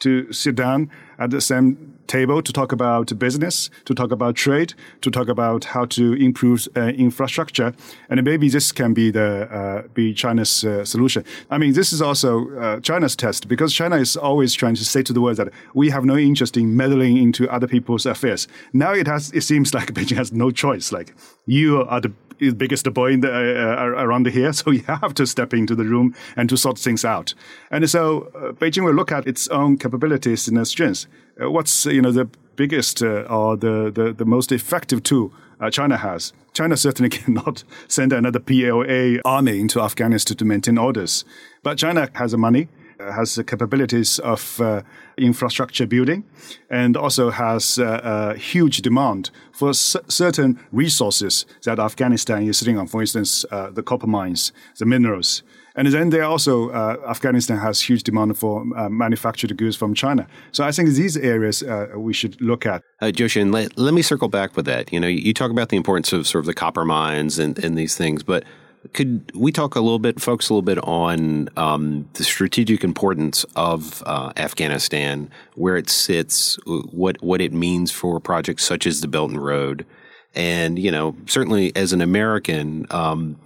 to 0.00 0.32
sit 0.32 0.54
down 0.54 0.90
at 1.18 1.30
the 1.30 1.40
same 1.40 1.94
table 2.06 2.42
to 2.42 2.52
talk 2.52 2.72
about 2.72 3.18
business, 3.18 3.70
to 3.84 3.94
talk 3.94 4.12
about 4.12 4.36
trade, 4.36 4.74
to 5.00 5.10
talk 5.10 5.28
about 5.28 5.64
how 5.64 5.84
to 5.86 6.12
improve 6.14 6.68
uh, 6.76 6.88
infrastructure, 6.88 7.74
and 8.08 8.22
maybe 8.22 8.48
this 8.48 8.72
can 8.72 8.94
be 8.94 9.10
the 9.10 9.48
uh, 9.50 9.88
be 9.94 10.14
China's 10.14 10.64
uh, 10.64 10.84
solution. 10.84 11.24
I 11.50 11.58
mean, 11.58 11.72
this 11.72 11.92
is 11.92 12.00
also 12.02 12.50
uh, 12.56 12.80
China's 12.80 13.16
test 13.16 13.48
because 13.48 13.72
China 13.74 13.96
is 13.96 14.16
always 14.16 14.54
trying 14.54 14.74
to 14.76 14.84
say 14.84 15.02
to 15.02 15.12
the 15.12 15.20
world 15.20 15.38
that 15.38 15.52
we 15.74 15.90
have 15.90 16.04
no 16.04 16.16
interest 16.16 16.56
in 16.56 16.76
meddling 16.76 17.16
into 17.16 17.50
other 17.50 17.66
people's 17.66 18.06
affairs. 18.06 18.46
Now 18.72 18.92
it 18.92 19.06
has 19.06 19.32
it 19.32 19.42
seems 19.42 19.74
like 19.78 19.92
Beijing 19.94 20.16
has 20.16 20.32
no 20.32 20.50
choice. 20.50 20.92
Like 20.92 21.14
you 21.46 21.82
are 21.82 22.00
the 22.00 22.12
biggest 22.38 22.92
boy 22.92 23.12
in 23.12 23.20
the, 23.20 23.30
uh, 23.30 23.82
uh 23.82 24.04
around 24.04 24.26
here, 24.26 24.52
so 24.52 24.70
you 24.70 24.82
have 24.82 25.14
to 25.14 25.26
step 25.26 25.52
into 25.54 25.74
the 25.74 25.84
room 25.84 26.14
and 26.36 26.48
to 26.48 26.56
sort 26.56 26.78
things 26.78 27.04
out. 27.04 27.34
And 27.70 27.88
so 27.88 28.30
uh, 28.34 28.52
Beijing 28.52 28.84
will 28.84 28.94
look 28.94 29.12
at 29.12 29.26
its 29.26 29.48
own 29.48 29.78
capabilities 29.78 30.48
and 30.48 30.66
strengths. 30.66 31.06
Uh, 31.40 31.50
what's 31.50 31.86
you 31.86 32.02
know 32.02 32.12
the 32.12 32.28
biggest 32.56 33.02
uh, 33.02 33.22
or 33.22 33.56
the, 33.56 33.90
the, 33.90 34.12
the 34.12 34.24
most 34.24 34.50
effective 34.52 35.02
tool 35.02 35.32
uh, 35.60 35.70
China 35.70 35.96
has? 35.96 36.32
China 36.52 36.76
certainly 36.76 37.10
cannot 37.18 37.64
send 37.88 38.12
another 38.12 38.40
PLA 38.40 39.20
army 39.24 39.60
into 39.60 39.80
Afghanistan 39.80 40.36
to 40.36 40.44
maintain 40.44 40.78
orders, 40.78 41.24
but 41.62 41.78
China 41.78 42.08
has 42.14 42.32
the 42.32 42.38
money 42.38 42.68
has 42.98 43.34
the 43.34 43.44
capabilities 43.44 44.18
of 44.20 44.60
uh, 44.60 44.82
infrastructure 45.18 45.86
building 45.86 46.24
and 46.70 46.96
also 46.96 47.30
has 47.30 47.78
uh, 47.78 48.00
a 48.34 48.38
huge 48.38 48.82
demand 48.82 49.30
for 49.52 49.72
certain 49.74 50.58
resources 50.72 51.46
that 51.64 51.78
Afghanistan 51.78 52.42
is 52.42 52.58
sitting 52.58 52.78
on, 52.78 52.86
for 52.86 53.00
instance, 53.00 53.44
uh, 53.50 53.70
the 53.70 53.82
copper 53.82 54.06
mines, 54.06 54.52
the 54.78 54.86
minerals. 54.86 55.42
And 55.76 55.88
then 55.88 56.08
there 56.08 56.24
also, 56.24 56.70
uh, 56.70 56.96
Afghanistan 57.06 57.58
has 57.58 57.82
huge 57.82 58.02
demand 58.02 58.38
for 58.38 58.64
uh, 58.76 58.88
manufactured 58.88 59.54
goods 59.58 59.76
from 59.76 59.92
China. 59.94 60.26
So 60.52 60.64
I 60.64 60.72
think 60.72 60.88
these 60.90 61.18
areas 61.18 61.62
uh, 61.62 61.88
we 61.94 62.14
should 62.14 62.40
look 62.40 62.64
at. 62.64 62.82
Uh, 63.02 63.06
Zhou 63.06 63.26
Xin, 63.26 63.52
let, 63.52 63.76
let 63.76 63.92
me 63.92 64.00
circle 64.00 64.28
back 64.28 64.56
with 64.56 64.64
that. 64.64 64.90
You 64.90 64.98
know, 64.98 65.06
you 65.06 65.34
talk 65.34 65.50
about 65.50 65.68
the 65.68 65.76
importance 65.76 66.14
of 66.14 66.26
sort 66.26 66.42
of 66.42 66.46
the 66.46 66.54
copper 66.54 66.86
mines 66.86 67.38
and, 67.38 67.62
and 67.62 67.76
these 67.76 67.94
things, 67.94 68.22
but 68.22 68.44
could 68.92 69.30
we 69.34 69.52
talk 69.52 69.74
a 69.74 69.80
little 69.80 69.98
bit, 69.98 70.20
focus 70.20 70.48
a 70.48 70.54
little 70.54 70.62
bit 70.62 70.78
on 70.78 71.48
um, 71.56 72.08
the 72.14 72.24
strategic 72.24 72.84
importance 72.84 73.44
of 73.54 74.02
uh, 74.06 74.32
Afghanistan, 74.36 75.30
where 75.54 75.76
it 75.76 75.90
sits, 75.90 76.58
what 76.66 77.22
what 77.22 77.40
it 77.40 77.52
means 77.52 77.90
for 77.90 78.20
projects 78.20 78.64
such 78.64 78.86
as 78.86 79.00
the 79.00 79.08
Belt 79.08 79.30
and 79.30 79.44
Road, 79.44 79.86
and 80.34 80.78
you 80.78 80.90
know, 80.90 81.16
certainly 81.26 81.74
as 81.76 81.92
an 81.92 82.00
American, 82.00 82.86
um, 82.90 83.38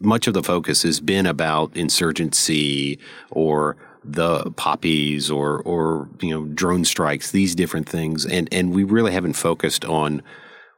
much 0.00 0.26
of 0.26 0.34
the 0.34 0.42
focus 0.42 0.82
has 0.82 1.00
been 1.00 1.26
about 1.26 1.76
insurgency 1.76 2.98
or 3.30 3.76
the 4.04 4.50
poppies 4.52 5.30
or 5.30 5.60
or 5.62 6.08
you 6.20 6.30
know 6.30 6.44
drone 6.46 6.84
strikes, 6.84 7.30
these 7.30 7.54
different 7.54 7.88
things, 7.88 8.26
and 8.26 8.48
and 8.52 8.72
we 8.72 8.84
really 8.84 9.12
haven't 9.12 9.34
focused 9.34 9.84
on 9.84 10.22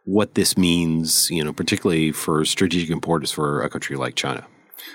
what 0.05 0.35
this 0.35 0.57
means, 0.57 1.31
you 1.31 1.45
know, 1.45 1.53
particularly 1.53 2.13
for 2.13 2.45
strategic 2.45 2.91
importance 2.91 3.31
for 3.31 3.63
a 3.63 3.71
country 3.71 3.97
like 3.97 4.15
China. 4.15 4.47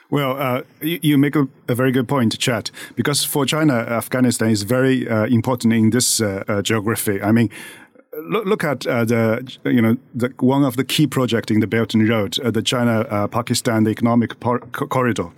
Well, 0.09 0.37
uh, 0.37 0.63
you, 0.81 1.17
make 1.17 1.35
a, 1.35 1.47
a, 1.67 1.75
very 1.75 1.91
good 1.91 2.07
point, 2.07 2.37
Chad, 2.37 2.71
because 2.95 3.23
for 3.23 3.45
China, 3.45 3.73
Afghanistan 3.73 4.49
is 4.49 4.63
very 4.63 5.07
uh, 5.07 5.25
important 5.25 5.73
in 5.73 5.89
this 5.91 6.21
uh, 6.21 6.43
uh 6.47 6.61
geography. 6.61 7.21
I 7.21 7.31
mean, 7.31 7.49
look, 8.23 8.45
look 8.45 8.63
at 8.63 8.85
uh, 8.87 9.05
the 9.05 9.57
you 9.65 9.81
know 9.81 9.97
the, 10.13 10.33
one 10.39 10.63
of 10.63 10.75
the 10.75 10.83
key 10.83 11.07
projects 11.07 11.51
in 11.51 11.59
the 11.59 11.67
Belt 11.67 11.93
and 11.93 12.07
Road, 12.07 12.39
uh, 12.39 12.51
the 12.51 12.61
China-Pakistan 12.61 13.85
uh, 13.85 13.89
economic 13.89 14.39
par- 14.39 14.59
corridor. 14.59 15.29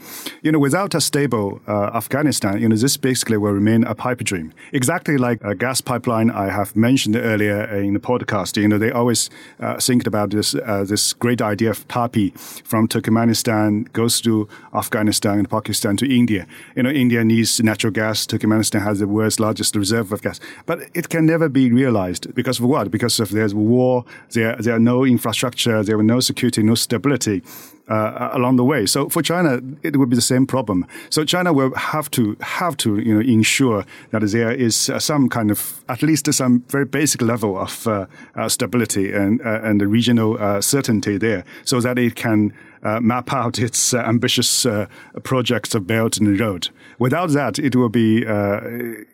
You 0.41 0.51
know, 0.51 0.59
without 0.59 0.95
a 0.95 1.01
stable 1.01 1.61
uh, 1.67 1.91
Afghanistan, 1.93 2.61
you 2.61 2.69
know, 2.69 2.75
this 2.75 2.97
basically 2.97 3.37
will 3.37 3.51
remain 3.51 3.83
a 3.83 3.95
pipe 3.95 4.19
dream. 4.19 4.53
Exactly 4.71 5.17
like 5.17 5.43
a 5.43 5.55
gas 5.55 5.81
pipeline 5.81 6.31
I 6.31 6.49
have 6.49 6.75
mentioned 6.75 7.15
earlier 7.15 7.63
in 7.63 7.93
the 7.93 7.99
podcast. 7.99 8.57
You 8.57 8.67
know, 8.67 8.77
they 8.77 8.91
always 8.91 9.29
uh, 9.59 9.79
think 9.79 10.07
about 10.07 10.31
this 10.31 10.51
this 10.51 11.13
great 11.13 11.41
idea 11.41 11.69
of 11.71 11.87
TAPI 11.87 12.37
from 12.65 12.87
Turkmenistan 12.87 13.91
goes 13.93 14.21
to 14.21 14.47
Afghanistan 14.73 15.39
and 15.39 15.49
Pakistan 15.49 15.97
to 15.97 16.05
India. 16.05 16.47
You 16.75 16.83
know, 16.83 16.89
India 16.89 17.23
needs 17.23 17.59
natural 17.59 17.91
gas. 17.91 18.25
Turkmenistan 18.25 18.81
has 18.81 18.99
the 18.99 19.07
world's 19.07 19.39
largest 19.39 19.75
reserve 19.75 20.11
of 20.11 20.21
gas, 20.21 20.39
but 20.65 20.79
it 20.93 21.09
can 21.09 21.25
never 21.25 21.49
be 21.49 21.71
realized 21.71 22.33
because 22.35 22.59
of 22.59 22.68
what? 22.69 22.91
Because 22.91 23.19
of 23.19 23.29
there's 23.29 23.53
war, 23.53 24.05
there 24.33 24.55
there 24.55 24.75
are 24.75 24.85
no 24.93 25.03
infrastructure, 25.05 25.83
there 25.83 25.97
are 25.97 26.03
no 26.15 26.19
security, 26.19 26.63
no 26.63 26.75
stability. 26.75 27.41
Uh, 27.89 28.29
along 28.33 28.55
the 28.55 28.63
way. 28.63 28.85
So 28.85 29.09
for 29.09 29.23
China, 29.23 29.59
it 29.81 29.97
would 29.97 30.11
be 30.11 30.15
the 30.15 30.21
same 30.21 30.45
problem. 30.45 30.85
So 31.09 31.25
China 31.25 31.51
will 31.51 31.73
have 31.73 32.11
to 32.11 32.37
have 32.39 32.77
to 32.77 32.99
you 32.99 33.15
know 33.15 33.19
ensure 33.19 33.83
that 34.11 34.21
there 34.21 34.51
is 34.51 34.91
some 34.99 35.27
kind 35.27 35.49
of 35.49 35.83
at 35.89 36.03
least 36.03 36.31
some 36.31 36.63
very 36.69 36.85
basic 36.85 37.21
level 37.23 37.57
of 37.57 37.87
uh, 37.87 38.05
uh 38.35 38.47
stability 38.47 39.11
and 39.11 39.41
uh, 39.41 39.67
and 39.67 39.81
the 39.81 39.87
regional 39.87 40.37
uh, 40.37 40.61
certainty 40.61 41.17
there, 41.17 41.43
so 41.65 41.81
that 41.81 41.97
it 41.97 42.13
can 42.15 42.53
uh, 42.83 42.99
map 42.99 43.33
out 43.33 43.59
its 43.59 43.93
uh, 43.93 43.99
ambitious 43.99 44.65
uh, 44.65 44.87
projects 45.23 45.75
of 45.75 45.87
Belt 45.87 46.17
and 46.17 46.39
Road. 46.39 46.69
Without 46.97 47.29
that, 47.31 47.59
it 47.59 47.75
will 47.75 47.89
be 47.89 48.25
uh, 48.25 48.59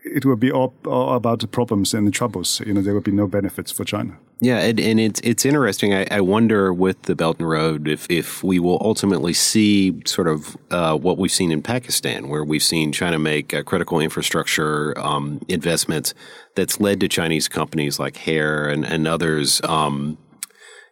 it 0.04 0.26
will 0.26 0.36
be 0.36 0.52
all, 0.52 0.74
all, 0.86 1.16
about 1.16 1.40
the 1.40 1.48
problems 1.48 1.94
and 1.94 2.08
the 2.08 2.12
troubles. 2.12 2.62
You 2.66 2.74
know, 2.74 2.82
there 2.82 2.94
will 2.94 3.02
be 3.02 3.12
no 3.12 3.28
benefits 3.28 3.72
for 3.72 3.84
China. 3.84 4.18
Yeah, 4.42 4.60
and, 4.60 4.80
and 4.80 5.00
it's 5.00 5.22
it's 5.22 5.46
interesting. 5.46 5.94
I, 5.94 6.06
I, 6.12 6.22
wonder 6.22 6.74
with 6.74 7.02
the 7.04 7.16
Belt 7.16 7.40
and 7.40 7.48
Road 7.48 7.88
if 7.88 8.06
if 8.10 8.44
we 8.44 8.60
will 8.60 8.78
ultimately 8.82 9.34
see 9.34 10.02
sort 10.06 10.28
of 10.28 10.58
uh, 10.72 10.98
what 10.98 11.18
we've 11.18 11.32
seen 11.32 11.52
in 11.52 11.62
Pakistan, 11.62 12.28
where 12.28 12.44
we've 12.44 12.64
seen 12.64 12.92
China 12.92 13.18
make 13.18 13.54
uh, 13.54 13.64
critical 13.64 14.00
infrastructure 14.00 14.98
um, 15.00 15.42
investments 15.48 16.14
that's 16.56 16.82
led 16.82 17.00
to 17.00 17.08
Chinese 17.08 17.48
companies 17.48 17.98
like 17.98 18.16
Haier 18.16 18.72
and 18.72 18.86
and 18.86 19.08
others. 19.08 19.62
Um, 19.64 20.18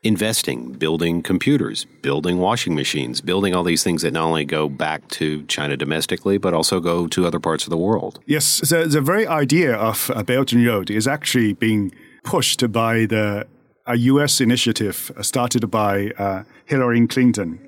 investing, 0.04 0.74
building 0.74 1.22
computers, 1.22 1.86
building 2.02 2.38
washing 2.38 2.76
machines, 2.76 3.22
building 3.22 3.56
all 3.56 3.64
these 3.64 3.84
things 3.84 4.02
that 4.02 4.12
not 4.12 4.26
only 4.26 4.46
go 4.46 4.68
back 4.68 5.08
to 5.08 5.44
China 5.46 5.78
domestically, 5.78 6.38
but 6.38 6.54
also 6.54 6.80
go 6.80 7.08
to 7.08 7.26
other 7.26 7.40
parts 7.40 7.64
of 7.64 7.70
the 7.70 7.78
world. 7.78 8.20
Yes, 8.26 8.60
the, 8.70 8.86
the 8.86 9.02
very 9.02 9.26
idea 9.26 9.76
of 9.76 10.12
a 10.14 10.24
Belt 10.24 10.52
and 10.52 10.66
Road 10.66 10.92
is 10.92 11.08
actually 11.08 11.54
being 11.54 11.92
pushed 12.24 12.72
by 12.72 13.06
the 13.06 13.48
a 13.86 13.98
U.S. 13.98 14.40
initiative 14.40 15.12
started 15.22 15.70
by 15.70 16.12
uh, 16.18 16.44
Hillary 16.66 17.06
Clinton 17.08 17.60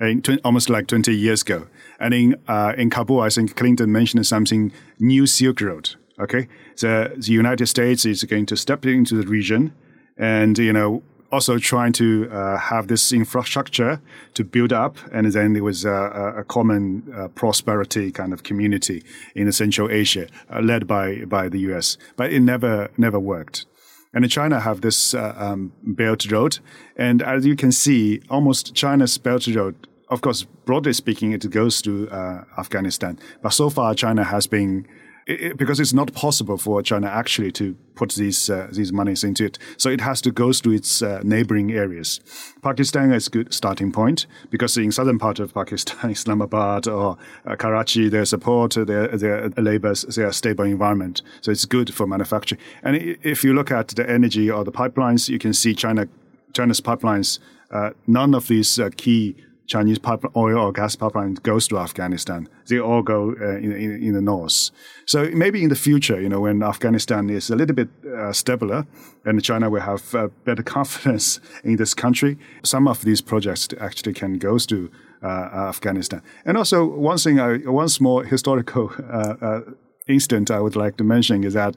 in 0.00 0.20
tw- 0.20 0.40
almost 0.44 0.68
like 0.68 0.88
20 0.88 1.14
years 1.14 1.42
ago. 1.42 1.68
And 2.00 2.12
in, 2.12 2.34
uh, 2.48 2.72
in 2.76 2.90
Kabul, 2.90 3.20
I 3.20 3.28
think 3.28 3.54
Clinton 3.54 3.92
mentioned 3.92 4.26
something 4.26 4.72
new 4.98 5.26
Silk 5.26 5.60
Road. 5.60 5.94
Okay, 6.18 6.48
the, 6.80 7.14
the 7.16 7.32
United 7.32 7.66
States 7.66 8.04
is 8.04 8.24
going 8.24 8.46
to 8.46 8.56
step 8.56 8.84
into 8.84 9.14
the 9.14 9.26
region 9.26 9.72
and 10.20 10.58
you 10.58 10.72
know 10.72 11.02
also 11.32 11.58
trying 11.58 11.92
to 11.92 12.28
uh, 12.30 12.58
have 12.58 12.88
this 12.88 13.12
infrastructure 13.12 14.00
to 14.34 14.44
build 14.44 14.72
up, 14.72 14.96
and 15.12 15.32
then 15.32 15.52
there 15.52 15.64
was 15.64 15.84
a, 15.84 16.34
a 16.38 16.44
common 16.44 17.12
uh, 17.14 17.28
prosperity 17.28 18.10
kind 18.10 18.32
of 18.32 18.42
community 18.42 19.02
in 19.34 19.50
Central 19.52 19.90
Asia, 19.90 20.26
uh, 20.52 20.60
led 20.60 20.86
by 20.86 21.24
by 21.24 21.48
the 21.48 21.58
U.S. 21.70 21.96
But 22.16 22.32
it 22.32 22.40
never 22.40 22.90
never 22.96 23.18
worked. 23.18 23.66
And 24.12 24.28
China 24.28 24.58
have 24.58 24.80
this 24.80 25.14
uh, 25.14 25.34
um, 25.38 25.72
Belt 25.84 26.30
Road, 26.30 26.58
and 26.96 27.22
as 27.22 27.46
you 27.46 27.54
can 27.54 27.70
see, 27.70 28.20
almost 28.28 28.74
China's 28.74 29.16
Belt 29.18 29.46
Road. 29.46 29.74
Of 30.08 30.22
course, 30.22 30.42
broadly 30.64 30.92
speaking, 30.92 31.30
it 31.30 31.48
goes 31.50 31.80
to 31.82 32.10
uh, 32.10 32.44
Afghanistan, 32.58 33.18
but 33.42 33.50
so 33.50 33.70
far 33.70 33.94
China 33.94 34.24
has 34.24 34.48
been 34.48 34.86
it, 35.26 35.56
because 35.56 35.80
it's 35.80 35.92
not 35.92 36.12
possible 36.12 36.56
for 36.56 36.82
China 36.82 37.06
actually 37.06 37.52
to 37.52 37.76
put 37.94 38.12
these 38.12 38.50
uh, 38.50 38.68
these 38.72 38.92
monies 38.92 39.24
into 39.24 39.44
it. 39.44 39.58
So 39.76 39.90
it 39.90 40.00
has 40.00 40.20
to 40.22 40.30
go 40.30 40.52
through 40.52 40.74
its 40.74 41.02
uh, 41.02 41.20
neighboring 41.22 41.72
areas. 41.72 42.20
Pakistan 42.62 43.12
is 43.12 43.26
a 43.26 43.30
good 43.30 43.52
starting 43.52 43.92
point 43.92 44.26
because 44.50 44.76
in 44.76 44.92
southern 44.92 45.18
part 45.18 45.38
of 45.38 45.54
Pakistan, 45.54 46.10
Islamabad 46.18 46.88
or 46.88 47.16
uh, 47.46 47.56
Karachi, 47.56 48.08
their 48.08 48.24
support, 48.24 48.74
their 48.74 49.08
their 49.08 49.48
labor, 49.50 49.94
their 49.94 50.32
stable 50.32 50.64
environment. 50.64 51.22
So 51.40 51.50
it's 51.50 51.64
good 51.64 51.92
for 51.94 52.06
manufacturing. 52.06 52.60
And 52.82 52.96
if 53.22 53.44
you 53.44 53.54
look 53.54 53.70
at 53.70 53.88
the 53.88 54.08
energy 54.08 54.50
or 54.50 54.64
the 54.64 54.72
pipelines, 54.72 55.28
you 55.28 55.38
can 55.38 55.52
see 55.52 55.74
China 55.74 56.08
China's 56.52 56.80
pipelines. 56.80 57.38
Uh, 57.70 57.90
none 58.06 58.34
of 58.34 58.48
these 58.48 58.80
uh, 58.80 58.90
key 58.96 59.36
Chinese 59.70 60.00
pipeline, 60.00 60.32
oil 60.34 60.58
or 60.58 60.72
gas 60.72 60.96
pipeline 60.96 61.34
goes 61.34 61.68
to 61.68 61.78
Afghanistan. 61.78 62.48
They 62.66 62.80
all 62.80 63.02
go 63.02 63.36
uh, 63.40 63.56
in, 63.56 63.70
in, 63.70 64.02
in, 64.02 64.14
the 64.14 64.20
north. 64.20 64.70
So 65.06 65.30
maybe 65.32 65.62
in 65.62 65.68
the 65.68 65.76
future, 65.76 66.20
you 66.20 66.28
know, 66.28 66.40
when 66.40 66.60
Afghanistan 66.64 67.30
is 67.30 67.50
a 67.50 67.54
little 67.54 67.76
bit 67.76 67.88
uh, 68.04 68.32
stabler 68.32 68.84
and 69.24 69.40
China 69.44 69.70
will 69.70 69.82
have 69.82 70.12
uh, 70.12 70.28
better 70.44 70.62
confidence 70.76 71.38
in 71.62 71.76
this 71.76 71.94
country, 71.94 72.36
some 72.64 72.88
of 72.88 73.02
these 73.02 73.20
projects 73.20 73.68
actually 73.80 74.12
can 74.12 74.38
go 74.38 74.58
to 74.58 74.90
uh, 75.22 75.26
Afghanistan. 75.70 76.20
And 76.44 76.56
also, 76.56 76.84
one 76.84 77.18
thing, 77.18 77.38
one 77.72 77.88
small 77.88 78.22
historical 78.24 78.92
uh, 78.98 79.34
uh, 79.40 79.60
incident 80.08 80.50
I 80.50 80.60
would 80.60 80.74
like 80.74 80.96
to 80.96 81.04
mention 81.04 81.44
is 81.44 81.54
that 81.54 81.76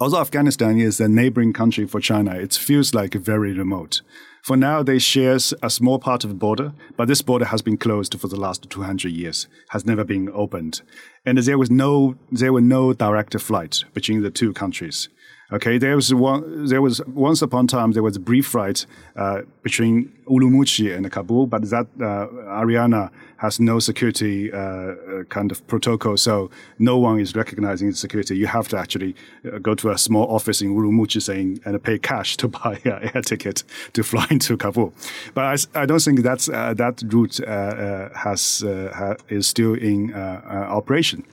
although 0.00 0.20
Afghanistan 0.20 0.80
is 0.80 0.98
a 0.98 1.08
neighboring 1.08 1.52
country 1.52 1.86
for 1.86 2.00
China, 2.00 2.34
it 2.34 2.54
feels 2.54 2.94
like 2.94 3.14
very 3.14 3.52
remote. 3.52 4.02
For 4.48 4.56
now, 4.56 4.82
they 4.82 4.98
share 4.98 5.36
a 5.62 5.68
small 5.68 5.98
part 5.98 6.24
of 6.24 6.30
the 6.30 6.34
border, 6.34 6.72
but 6.96 7.06
this 7.06 7.20
border 7.20 7.44
has 7.44 7.60
been 7.60 7.76
closed 7.76 8.18
for 8.18 8.28
the 8.28 8.40
last 8.40 8.70
200 8.70 9.12
years, 9.12 9.46
has 9.68 9.84
never 9.84 10.04
been 10.04 10.30
opened. 10.32 10.80
And 11.26 11.36
there 11.36 11.58
was 11.58 11.70
no, 11.70 12.16
there 12.32 12.54
were 12.54 12.62
no 12.62 12.94
direct 12.94 13.38
flights 13.38 13.84
between 13.92 14.22
the 14.22 14.30
two 14.30 14.54
countries. 14.54 15.10
Okay, 15.50 15.78
there 15.78 15.96
was 15.96 16.12
one. 16.12 16.66
There 16.66 16.82
was 16.82 17.00
once 17.06 17.40
upon 17.40 17.64
a 17.64 17.68
time 17.68 17.92
there 17.92 18.02
was 18.02 18.16
a 18.16 18.20
brief 18.20 18.48
flight 18.48 18.84
uh, 19.16 19.40
between 19.62 20.12
Urumqi 20.28 20.94
and 20.94 21.10
Kabul, 21.10 21.46
but 21.46 21.62
that 21.70 21.86
uh, 21.98 22.26
area 22.60 23.10
has 23.38 23.58
no 23.58 23.78
security 23.78 24.52
uh, 24.52 24.56
uh, 24.58 25.24
kind 25.30 25.50
of 25.50 25.66
protocol, 25.66 26.18
so 26.18 26.50
no 26.78 26.98
one 26.98 27.18
is 27.18 27.34
recognizing 27.34 27.88
the 27.88 27.96
security. 27.96 28.36
You 28.36 28.46
have 28.46 28.68
to 28.68 28.76
actually 28.78 29.16
uh, 29.46 29.56
go 29.58 29.74
to 29.76 29.90
a 29.90 29.96
small 29.96 30.30
office 30.30 30.60
in 30.60 30.74
Urumqi 30.74 31.22
saying 31.22 31.60
and 31.64 31.82
pay 31.82 31.98
cash 31.98 32.36
to 32.38 32.48
buy 32.58 32.78
an 32.84 33.10
air 33.14 33.22
ticket 33.22 33.64
to 33.94 34.02
fly 34.02 34.26
into 34.30 34.54
Kabul. 34.58 34.92
But 35.32 35.44
I, 35.74 35.82
I 35.82 35.86
don't 35.86 36.02
think 36.02 36.22
that's 36.22 36.50
uh, 36.50 36.74
that 36.74 37.02
route 37.06 37.38
has 37.38 38.62
ha, 38.66 39.14
is 39.30 39.46
still 39.46 39.72
in 39.72 40.12
operation. 40.12 41.24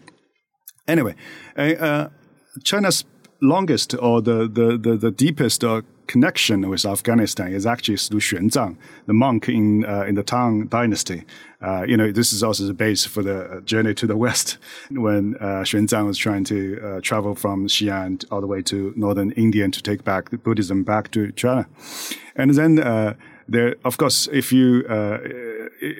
Anyway, 0.88 1.16
China's 2.64 3.04
longest 3.42 3.96
or 3.96 4.22
the, 4.22 4.48
the, 4.48 4.78
the, 4.78 4.98
the 4.98 5.12
deepest 5.12 5.64
uh, 5.64 5.82
connection 6.08 6.70
with 6.70 6.86
Afghanistan 6.86 7.52
is 7.52 7.66
actually 7.66 7.98
through 7.98 8.20
Xuanzang, 8.20 8.78
the 9.08 9.14
monk 9.14 9.50
in, 9.50 9.86
uh, 9.86 10.04
in 10.04 10.16
the 10.16 10.24
Tang 10.24 10.68
dynasty. 10.68 11.24
Uh, 11.62 11.84
you 11.84 11.98
know, 11.98 12.12
this 12.12 12.32
is 12.32 12.44
also 12.44 12.66
the 12.66 12.74
base 12.74 13.06
for 13.06 13.24
the 13.24 13.62
journey 13.66 13.94
to 13.96 14.06
the 14.06 14.16
west 14.16 14.58
when 14.92 15.36
uh, 15.38 15.64
Xuanzang 15.64 16.06
was 16.06 16.18
trying 16.18 16.44
to 16.46 16.80
uh, 16.84 17.02
travel 17.02 17.36
from 17.36 17.68
Xi'an 17.68 18.24
all 18.32 18.42
the 18.42 18.48
way 18.48 18.62
to 18.64 18.94
northern 18.96 19.32
India 19.32 19.68
to 19.68 19.82
take 19.82 20.04
back 20.04 20.30
Buddhism 20.44 20.84
back 20.84 21.12
to 21.12 21.32
China. 21.32 21.68
And 22.36 22.54
then, 22.54 22.80
uh, 22.80 23.16
there, 23.48 23.76
of 23.84 23.98
course, 23.98 24.28
if 24.32 24.52
you, 24.52 24.86
uh, 24.90 25.20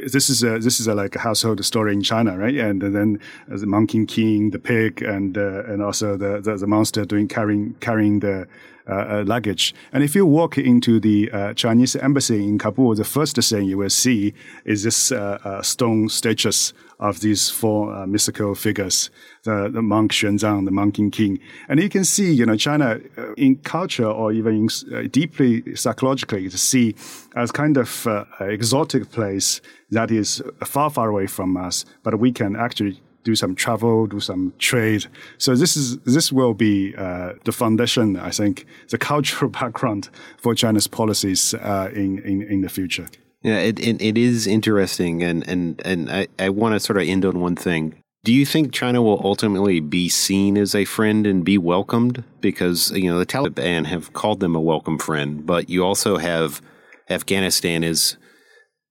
this 0.08 0.30
is 0.30 0.44
a, 0.44 0.58
this 0.60 0.80
is 0.80 0.88
a, 0.88 0.96
like 0.96 1.16
a 1.16 1.20
household 1.20 1.64
story 1.64 1.94
in 1.94 2.02
China, 2.02 2.38
right? 2.38 2.56
And 2.56 2.82
then 2.82 3.20
the 3.48 3.68
Monkey 3.68 4.06
King, 4.06 4.50
the 4.50 4.60
pig, 4.60 5.02
and 5.02 5.38
uh, 5.38 5.64
and 5.66 5.82
also 5.82 6.18
the, 6.18 6.42
the, 6.42 6.58
the 6.58 6.68
monster 6.68 7.06
doing 7.06 7.28
carrying 7.28 7.76
carrying 7.82 8.20
the 8.20 8.42
uh, 8.42 8.44
uh, 8.44 8.46
Uh, 8.88 8.94
uh, 8.94 9.24
luggage. 9.26 9.74
And 9.94 10.04
if 10.04 10.14
you 10.14 10.28
walk 10.28 10.60
into 10.60 11.00
the 11.00 11.32
uh, 11.32 11.56
Chinese 11.56 11.96
embassy 11.96 12.44
in 12.44 12.60
Kabul, 12.60 12.94
the 12.94 13.04
first 13.04 13.36
thing 13.36 13.66
you 13.66 13.80
will 13.80 13.90
see 13.90 14.36
is 14.64 14.84
this 14.84 15.12
uh, 15.12 15.60
stone 15.64 16.08
statues 16.08 16.72
of 17.00 17.22
these 17.22 17.50
four 17.50 18.06
mystical 18.06 18.54
figures, 18.54 19.10
the, 19.42 19.72
the 19.74 19.82
monk 19.82 20.12
Xuanzang, 20.12 20.66
the 20.66 20.72
monkey 20.72 21.10
king. 21.10 21.40
And 21.68 21.82
you 21.82 21.90
can 21.90 22.06
see, 22.06 22.32
you 22.32 22.46
know, 22.46 22.58
China 22.58 23.00
in 23.36 23.56
culture 23.56 24.08
or 24.08 24.32
even 24.32 24.68
in, 24.68 25.10
deeply 25.10 25.76
psychologically 25.76 26.48
to 26.48 26.58
see 26.58 26.94
as 27.36 27.52
kind 27.52 27.78
of 27.78 28.06
uh, 28.06 28.26
exotic 28.40 29.12
place 29.12 29.62
that 29.90 30.12
is 30.12 30.44
far, 30.64 30.92
far 30.92 31.10
away 31.10 31.26
from 31.26 31.58
us, 31.58 31.86
but 32.04 32.20
we 32.20 32.32
can 32.32 32.56
actually 32.56 33.02
do 33.26 33.36
some 33.36 33.56
travel, 33.56 34.06
do 34.06 34.22
some 34.22 34.54
trade. 34.60 35.08
So 35.38 35.56
this 35.56 35.76
is 35.76 35.98
this 36.00 36.32
will 36.32 36.54
be 36.54 36.96
uh, 36.96 37.34
the 37.44 37.52
foundation, 37.52 38.16
I 38.16 38.30
think, 38.30 38.66
the 38.90 38.98
cultural 38.98 39.52
background 39.62 40.10
for 40.38 40.56
China's 40.56 40.88
policies 40.88 41.54
uh, 41.56 41.90
in, 41.94 42.20
in 42.20 42.42
in 42.44 42.62
the 42.62 42.70
future. 42.70 43.08
Yeah, 43.42 43.60
it, 43.60 43.80
it, 43.80 44.02
it 44.02 44.18
is 44.18 44.48
interesting, 44.48 45.22
and 45.22 45.46
and 45.48 45.82
and 45.84 46.10
I, 46.10 46.28
I 46.40 46.50
want 46.50 46.74
to 46.76 46.80
sort 46.80 46.98
of 46.98 47.08
end 47.08 47.26
on 47.26 47.40
one 47.42 47.58
thing. 47.58 47.96
Do 48.24 48.34
you 48.34 48.46
think 48.46 48.74
China 48.74 49.04
will 49.04 49.22
ultimately 49.24 49.80
be 49.80 50.10
seen 50.10 50.58
as 50.58 50.74
a 50.74 50.86
friend 50.86 51.28
and 51.28 51.46
be 51.46 51.60
welcomed? 51.60 52.24
Because, 52.42 52.90
you 52.90 53.08
know, 53.08 53.20
the 53.20 53.26
Taliban 53.26 53.86
have 53.86 54.14
called 54.14 54.40
them 54.40 54.56
a 54.56 54.60
welcome 54.60 54.98
friend, 54.98 55.46
but 55.46 55.70
you 55.70 55.86
also 55.86 56.18
have 56.18 56.60
Afghanistan 57.08 57.84
is 57.84 58.18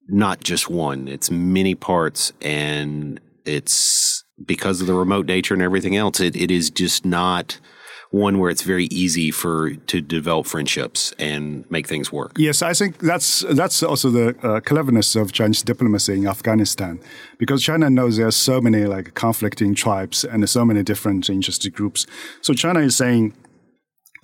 not 0.06 0.38
just 0.44 0.70
one, 0.70 1.08
it's 1.08 1.32
many 1.32 1.74
parts, 1.74 2.32
and 2.42 3.18
it's 3.44 4.13
because 4.44 4.80
of 4.80 4.86
the 4.86 4.94
remote 4.94 5.26
nature 5.26 5.54
and 5.54 5.62
everything 5.62 5.96
else, 5.96 6.20
it, 6.20 6.36
it 6.36 6.50
is 6.50 6.70
just 6.70 7.04
not 7.04 7.58
one 8.10 8.38
where 8.38 8.48
it's 8.48 8.62
very 8.62 8.84
easy 8.86 9.30
for 9.32 9.74
to 9.74 10.00
develop 10.00 10.46
friendships 10.46 11.12
and 11.18 11.68
make 11.68 11.86
things 11.88 12.12
work. 12.12 12.32
Yes, 12.38 12.62
I 12.62 12.72
think 12.72 12.98
that's 12.98 13.40
that's 13.50 13.82
also 13.82 14.08
the 14.10 14.36
uh, 14.46 14.60
cleverness 14.60 15.16
of 15.16 15.32
Chinese 15.32 15.62
diplomacy 15.62 16.14
in 16.14 16.26
Afghanistan, 16.26 17.00
because 17.38 17.62
China 17.62 17.90
knows 17.90 18.16
there 18.16 18.28
are 18.28 18.30
so 18.30 18.60
many 18.60 18.84
like 18.84 19.14
conflicting 19.14 19.74
tribes 19.74 20.24
and 20.24 20.48
so 20.48 20.64
many 20.64 20.82
different 20.84 21.28
interested 21.28 21.74
groups. 21.74 22.06
So 22.40 22.54
China 22.54 22.80
is 22.80 22.94
saying, 22.96 23.34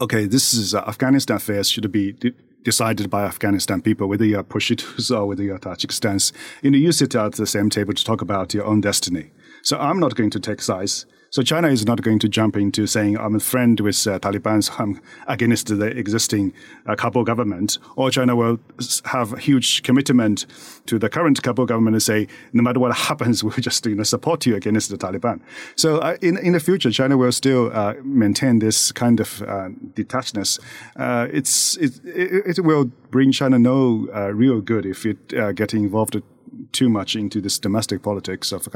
okay, 0.01 0.27
this 0.27 0.55
is 0.55 0.75
uh, 0.75 0.85
Afghanistan 0.87 1.37
affairs 1.37 1.69
should 1.69 1.91
be 1.91 2.15
decided 2.63 3.11
by 3.11 3.25
Afghanistan 3.25 3.83
people, 3.83 4.07
whether 4.07 4.25
you're 4.25 4.45
Pashtuns 4.45 5.11
or 5.17 5.27
whether 5.27 5.43
you're. 5.43 5.59
You 6.63 6.71
know, 6.71 6.79
you 6.79 6.93
sit 6.93 7.15
at 7.15 7.33
the 7.33 7.47
same 7.47 7.71
table 7.71 7.95
to 7.95 8.05
talk 8.05 8.23
about 8.23 8.55
your 8.55 8.67
own 8.67 8.81
destiny. 8.81 9.33
So 9.63 9.79
I'm 9.79 10.01
not 10.01 10.15
going 10.15 10.31
to 10.31 10.41
take 10.41 10.61
sides. 10.63 11.07
So 11.33 11.43
China 11.43 11.69
is 11.69 11.87
not 11.87 12.03
going 12.03 12.19
to 12.19 12.29
jump 12.29 12.57
into 12.57 12.89
saying 12.89 13.17
I'm 13.17 13.37
a 13.37 13.41
friend 13.41 13.79
with 13.79 14.05
uh, 14.05 14.19
Taliban, 14.19 14.65
so 14.65 14.73
I'm 14.79 15.01
against 15.29 15.69
the 15.69 15.87
existing 15.87 16.53
uh, 16.87 16.97
Kabul 16.97 17.23
government, 17.23 17.79
or 17.95 18.11
China 18.11 18.35
will 18.35 18.59
have 19.05 19.39
huge 19.39 19.85
commitment 19.85 20.47
to 20.87 20.99
the 20.99 21.09
current 21.09 21.41
Kabul 21.41 21.67
government 21.67 21.95
and 21.95 22.03
say 22.03 22.27
no 22.53 22.65
matter 22.65 22.81
what 22.81 22.97
happens, 23.09 23.45
we'll 23.45 23.53
just 23.53 23.87
you 23.87 23.95
know 23.95 24.03
support 24.03 24.45
you 24.45 24.57
against 24.57 24.91
the 24.91 24.99
Taliban. 24.99 25.41
So 25.77 25.99
uh, 25.99 26.17
in 26.21 26.37
in 26.39 26.55
the 26.55 26.61
future, 26.61 26.91
China 26.91 27.17
will 27.17 27.33
still 27.33 27.71
uh, 27.73 27.95
maintain 28.03 28.59
this 28.59 28.91
kind 28.91 29.21
of 29.21 29.43
uh, 29.43 29.69
detachedness. 29.95 30.59
Uh, 30.97 31.29
it's 31.33 31.77
it, 31.77 32.01
it, 32.05 32.59
it 32.59 32.65
will 32.65 32.87
bring 33.13 33.31
China 33.31 33.57
no 33.57 34.09
real 34.33 34.61
good 34.61 34.85
if 34.85 35.07
it 35.07 35.33
uh, 35.35 35.53
involved 35.73 36.21
too 36.73 36.89
much 36.89 37.17
into 37.17 37.41
this 37.41 37.59
domestic 37.59 38.03
politics 38.03 38.53
of 38.53 38.69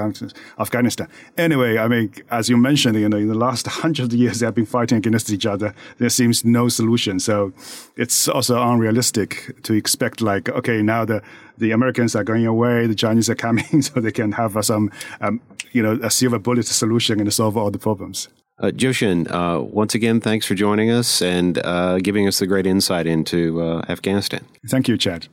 Afghanistan. 0.59 1.09
Anyway, 1.37 1.79
I 1.79 1.89
mean, 1.89 2.13
as 2.31 2.49
you 2.49 2.57
mentioned, 2.57 2.99
you 2.99 3.09
know, 3.09 3.17
in 3.17 3.29
the 3.29 3.35
last 3.35 3.67
hundred 3.83 4.13
years, 4.13 4.41
they 4.41 4.47
have 4.47 4.55
been 4.55 4.67
fighting 4.67 4.99
against 4.99 5.31
each 5.31 5.47
other. 5.47 5.75
There 5.99 6.11
seems 6.11 6.45
no 6.45 6.69
solution. 6.69 7.21
So 7.21 7.53
it's 7.97 8.29
also 8.29 8.61
unrealistic 8.63 9.63
to 9.63 9.75
expect 9.75 10.21
like, 10.21 10.49
okay, 10.49 10.83
now 10.83 11.05
the, 11.05 11.23
the 11.59 11.71
Americans 11.71 12.15
are 12.17 12.25
going 12.25 12.47
away, 12.47 12.87
the 12.87 12.95
Chinese 12.95 13.31
are 13.31 13.35
coming, 13.35 13.83
so 13.83 14.01
they 14.01 14.13
can 14.13 14.33
have 14.33 14.57
uh, 14.57 14.63
some, 14.63 14.91
um, 15.21 15.41
you 15.73 15.83
know, 15.83 15.99
a 16.03 16.11
silver 16.11 16.39
bullet 16.39 16.67
solution 16.67 17.21
and 17.21 17.33
solve 17.33 17.57
all 17.57 17.71
the 17.71 17.79
problems. 17.79 18.29
Uh, 18.61 18.69
Zhou 18.69 18.91
Xin, 18.91 19.27
uh, 19.31 19.61
once 19.63 19.97
again, 19.97 20.21
thanks 20.21 20.47
for 20.47 20.55
joining 20.55 20.91
us 20.91 21.21
and 21.21 21.59
uh, 21.59 21.99
giving 21.99 22.29
us 22.29 22.39
the 22.39 22.47
great 22.47 22.67
insight 22.67 23.07
into 23.07 23.61
uh, 23.61 23.83
Afghanistan. 23.89 24.45
Thank 24.69 24.87
you, 24.87 24.97
Chad. 24.97 25.27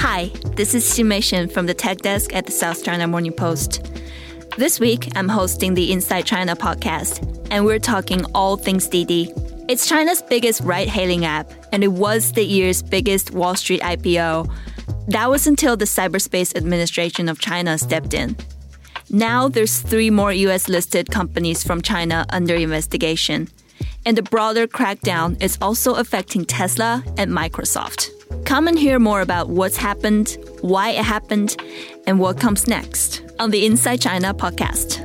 Hi, 0.00 0.30
this 0.56 0.74
is 0.74 0.84
Xinmei 0.84 1.24
Shen 1.24 1.48
from 1.48 1.64
the 1.64 1.72
tech 1.72 1.98
desk 1.98 2.34
at 2.34 2.44
the 2.44 2.52
South 2.52 2.84
China 2.84 3.08
Morning 3.08 3.32
Post. 3.32 3.90
This 4.58 4.78
week, 4.78 5.08
I'm 5.16 5.26
hosting 5.26 5.72
the 5.72 5.90
Inside 5.90 6.26
China 6.26 6.54
podcast, 6.54 7.48
and 7.50 7.64
we're 7.64 7.78
talking 7.78 8.22
all 8.34 8.58
things 8.58 8.88
Didi. 8.88 9.32
It's 9.68 9.88
China's 9.88 10.20
biggest 10.20 10.60
ride 10.60 10.88
hailing 10.88 11.24
app, 11.24 11.50
and 11.72 11.82
it 11.82 11.92
was 11.92 12.32
the 12.32 12.44
year's 12.44 12.82
biggest 12.82 13.30
Wall 13.30 13.54
Street 13.54 13.80
IPO. 13.80 14.52
That 15.08 15.30
was 15.30 15.46
until 15.46 15.78
the 15.78 15.86
Cyberspace 15.86 16.54
Administration 16.54 17.30
of 17.30 17.38
China 17.38 17.78
stepped 17.78 18.12
in. 18.12 18.36
Now 19.08 19.48
there's 19.48 19.80
three 19.80 20.10
more 20.10 20.32
US 20.32 20.68
listed 20.68 21.10
companies 21.10 21.64
from 21.64 21.80
China 21.80 22.26
under 22.28 22.54
investigation. 22.54 23.48
And 24.04 24.14
the 24.14 24.22
broader 24.22 24.66
crackdown 24.66 25.42
is 25.42 25.56
also 25.62 25.94
affecting 25.94 26.44
Tesla 26.44 27.02
and 27.16 27.30
Microsoft. 27.30 28.10
Come 28.44 28.68
and 28.68 28.78
hear 28.78 28.98
more 28.98 29.20
about 29.20 29.48
what's 29.48 29.76
happened, 29.76 30.36
why 30.60 30.90
it 30.90 31.04
happened, 31.04 31.56
and 32.06 32.18
what 32.18 32.40
comes 32.40 32.66
next 32.66 33.22
on 33.38 33.50
the 33.50 33.66
Inside 33.66 34.00
China 34.00 34.32
podcast. 34.34 35.02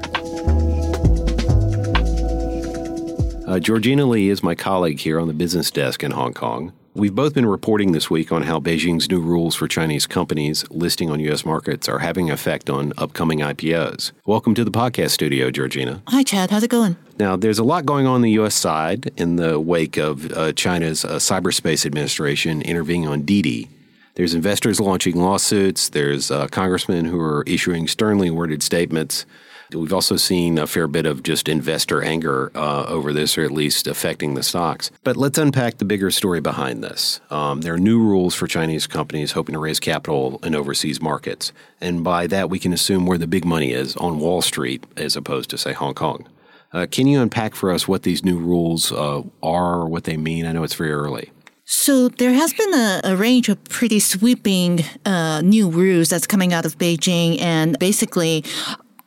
Uh, 3.47 3.59
Georgina 3.59 4.05
Lee 4.05 4.29
is 4.29 4.41
my 4.41 4.55
colleague 4.55 4.99
here 4.99 5.19
on 5.19 5.27
the 5.27 5.33
business 5.33 5.69
desk 5.71 6.03
in 6.03 6.11
Hong 6.11 6.33
Kong. 6.33 6.71
We've 6.93 7.15
both 7.15 7.33
been 7.33 7.45
reporting 7.45 7.93
this 7.93 8.09
week 8.09 8.33
on 8.33 8.41
how 8.41 8.59
Beijing's 8.59 9.09
new 9.09 9.21
rules 9.21 9.55
for 9.55 9.65
Chinese 9.65 10.05
companies 10.05 10.69
listing 10.69 11.09
on 11.09 11.21
U.S. 11.21 11.45
markets 11.45 11.87
are 11.87 11.99
having 11.99 12.27
an 12.29 12.33
effect 12.33 12.69
on 12.69 12.91
upcoming 12.97 13.39
IPOs. 13.39 14.11
Welcome 14.25 14.53
to 14.55 14.65
the 14.65 14.71
podcast 14.71 15.11
studio, 15.11 15.51
Georgina. 15.51 16.01
Hi, 16.07 16.21
Chad. 16.23 16.51
How's 16.51 16.63
it 16.63 16.69
going? 16.69 16.97
Now, 17.17 17.37
there's 17.37 17.59
a 17.59 17.63
lot 17.63 17.85
going 17.85 18.07
on, 18.07 18.15
on 18.15 18.21
the 18.23 18.31
U.S. 18.31 18.55
side 18.55 19.09
in 19.15 19.37
the 19.37 19.57
wake 19.57 19.95
of 19.95 20.33
uh, 20.33 20.51
China's 20.51 21.05
uh, 21.05 21.11
Cyberspace 21.11 21.85
Administration 21.85 22.61
intervening 22.61 23.07
on 23.07 23.21
Didi. 23.21 23.69
There's 24.15 24.33
investors 24.33 24.81
launching 24.81 25.15
lawsuits. 25.15 25.87
There's 25.87 26.29
uh, 26.29 26.47
congressmen 26.47 27.05
who 27.05 27.21
are 27.21 27.45
issuing 27.47 27.87
sternly 27.87 28.29
worded 28.29 28.61
statements. 28.61 29.25
We've 29.73 29.93
also 29.93 30.17
seen 30.17 30.57
a 30.57 30.67
fair 30.67 30.87
bit 30.87 31.05
of 31.05 31.23
just 31.23 31.47
investor 31.47 32.01
anger 32.03 32.51
uh, 32.55 32.85
over 32.87 33.13
this, 33.13 33.37
or 33.37 33.43
at 33.43 33.51
least 33.51 33.87
affecting 33.87 34.33
the 34.33 34.43
stocks. 34.43 34.91
But 35.03 35.17
let's 35.17 35.37
unpack 35.37 35.77
the 35.77 35.85
bigger 35.85 36.11
story 36.11 36.41
behind 36.41 36.83
this. 36.83 37.21
Um, 37.29 37.61
there 37.61 37.73
are 37.73 37.79
new 37.79 37.99
rules 37.99 38.35
for 38.35 38.47
Chinese 38.47 38.87
companies 38.87 39.31
hoping 39.31 39.53
to 39.53 39.59
raise 39.59 39.79
capital 39.79 40.39
in 40.43 40.55
overseas 40.55 41.01
markets. 41.01 41.53
And 41.79 42.03
by 42.03 42.27
that, 42.27 42.49
we 42.49 42.59
can 42.59 42.73
assume 42.73 43.05
where 43.05 43.17
the 43.17 43.27
big 43.27 43.45
money 43.45 43.71
is 43.71 43.95
on 43.97 44.19
Wall 44.19 44.41
Street 44.41 44.83
as 44.97 45.15
opposed 45.15 45.49
to, 45.51 45.57
say, 45.57 45.73
Hong 45.73 45.93
Kong. 45.93 46.27
Uh, 46.73 46.87
can 46.89 47.07
you 47.07 47.21
unpack 47.21 47.53
for 47.53 47.71
us 47.71 47.87
what 47.87 48.03
these 48.03 48.23
new 48.23 48.37
rules 48.37 48.91
uh, 48.91 49.23
are 49.43 49.85
what 49.87 50.05
they 50.05 50.17
mean? 50.17 50.45
I 50.45 50.53
know 50.53 50.63
it's 50.63 50.75
very 50.75 50.91
early. 50.91 51.31
So 51.65 52.09
there 52.09 52.33
has 52.33 52.53
been 52.53 52.73
a, 52.73 53.01
a 53.05 53.15
range 53.15 53.47
of 53.47 53.63
pretty 53.65 53.99
sweeping 53.99 54.81
uh, 55.05 55.41
new 55.41 55.69
rules 55.69 56.09
that's 56.09 56.27
coming 56.27 56.53
out 56.53 56.65
of 56.65 56.77
Beijing, 56.77 57.41
and 57.41 57.79
basically 57.79 58.43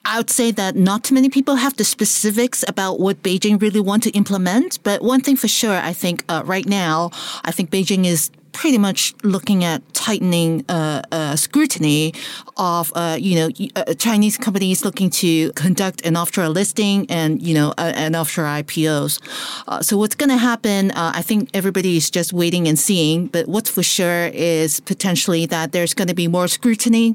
I 0.04 0.18
would 0.18 0.30
say 0.30 0.50
that 0.52 0.76
not 0.76 1.02
too 1.04 1.14
many 1.14 1.30
people 1.30 1.56
have 1.56 1.76
the 1.76 1.84
specifics 1.84 2.64
about 2.68 3.00
what 3.00 3.22
Beijing 3.22 3.60
really 3.60 3.80
want 3.80 4.02
to 4.02 4.10
implement. 4.10 4.78
But 4.82 5.02
one 5.02 5.20
thing 5.20 5.36
for 5.36 5.48
sure, 5.48 5.76
I 5.76 5.92
think 5.92 6.24
uh, 6.28 6.42
right 6.44 6.66
now, 6.66 7.10
I 7.44 7.52
think 7.52 7.70
Beijing 7.70 8.04
is 8.04 8.30
pretty 8.54 8.78
much 8.78 9.14
looking 9.22 9.64
at 9.64 9.82
tightening 9.92 10.64
uh, 10.68 11.02
uh, 11.12 11.36
scrutiny 11.36 12.14
of 12.56 12.92
uh, 12.94 13.16
you 13.20 13.34
know 13.34 13.48
uh, 13.76 13.92
Chinese 13.94 14.38
companies 14.38 14.84
looking 14.84 15.10
to 15.10 15.52
conduct 15.52 16.06
an 16.06 16.16
offshore 16.16 16.48
listing 16.48 17.04
and 17.10 17.42
you 17.42 17.52
know 17.52 17.74
an 17.76 18.14
offshore 18.14 18.44
IPOs. 18.44 19.20
Uh, 19.68 19.82
so 19.82 19.98
what's 19.98 20.14
going 20.14 20.30
to 20.30 20.36
happen? 20.36 20.90
Uh, 20.92 21.12
I 21.14 21.22
think 21.22 21.50
everybody 21.52 21.96
is 21.96 22.10
just 22.10 22.32
waiting 22.32 22.66
and 22.68 22.78
seeing. 22.78 23.26
But 23.26 23.48
what's 23.48 23.68
for 23.68 23.82
sure 23.82 24.26
is 24.32 24.80
potentially 24.80 25.46
that 25.46 25.72
there's 25.72 25.92
going 25.92 26.08
to 26.08 26.14
be 26.14 26.28
more 26.28 26.48
scrutiny 26.48 27.12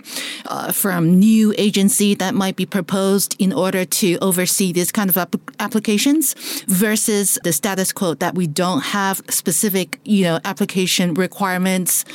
from 0.73 1.19
new 1.19 1.54
agency 1.58 2.13
that 2.15 2.36
might 2.36 2.56
be 2.56 2.65
proposed 2.65 3.36
in 3.39 3.54
order 3.54 3.86
to 3.86 4.17
oversee 4.21 4.73
this 4.73 4.91
kind 4.91 5.10
of 5.10 5.17
ap- 5.17 5.36
applications 5.60 6.36
versus 6.67 7.39
the 7.43 7.54
status 7.54 7.93
quo 7.93 8.13
that 8.15 8.36
we 8.36 8.45
don't 8.45 8.82
have 8.82 9.21
specific 9.30 9.99
you 10.04 10.23
know 10.23 10.39
application 10.43 11.13
requirements 11.30 12.06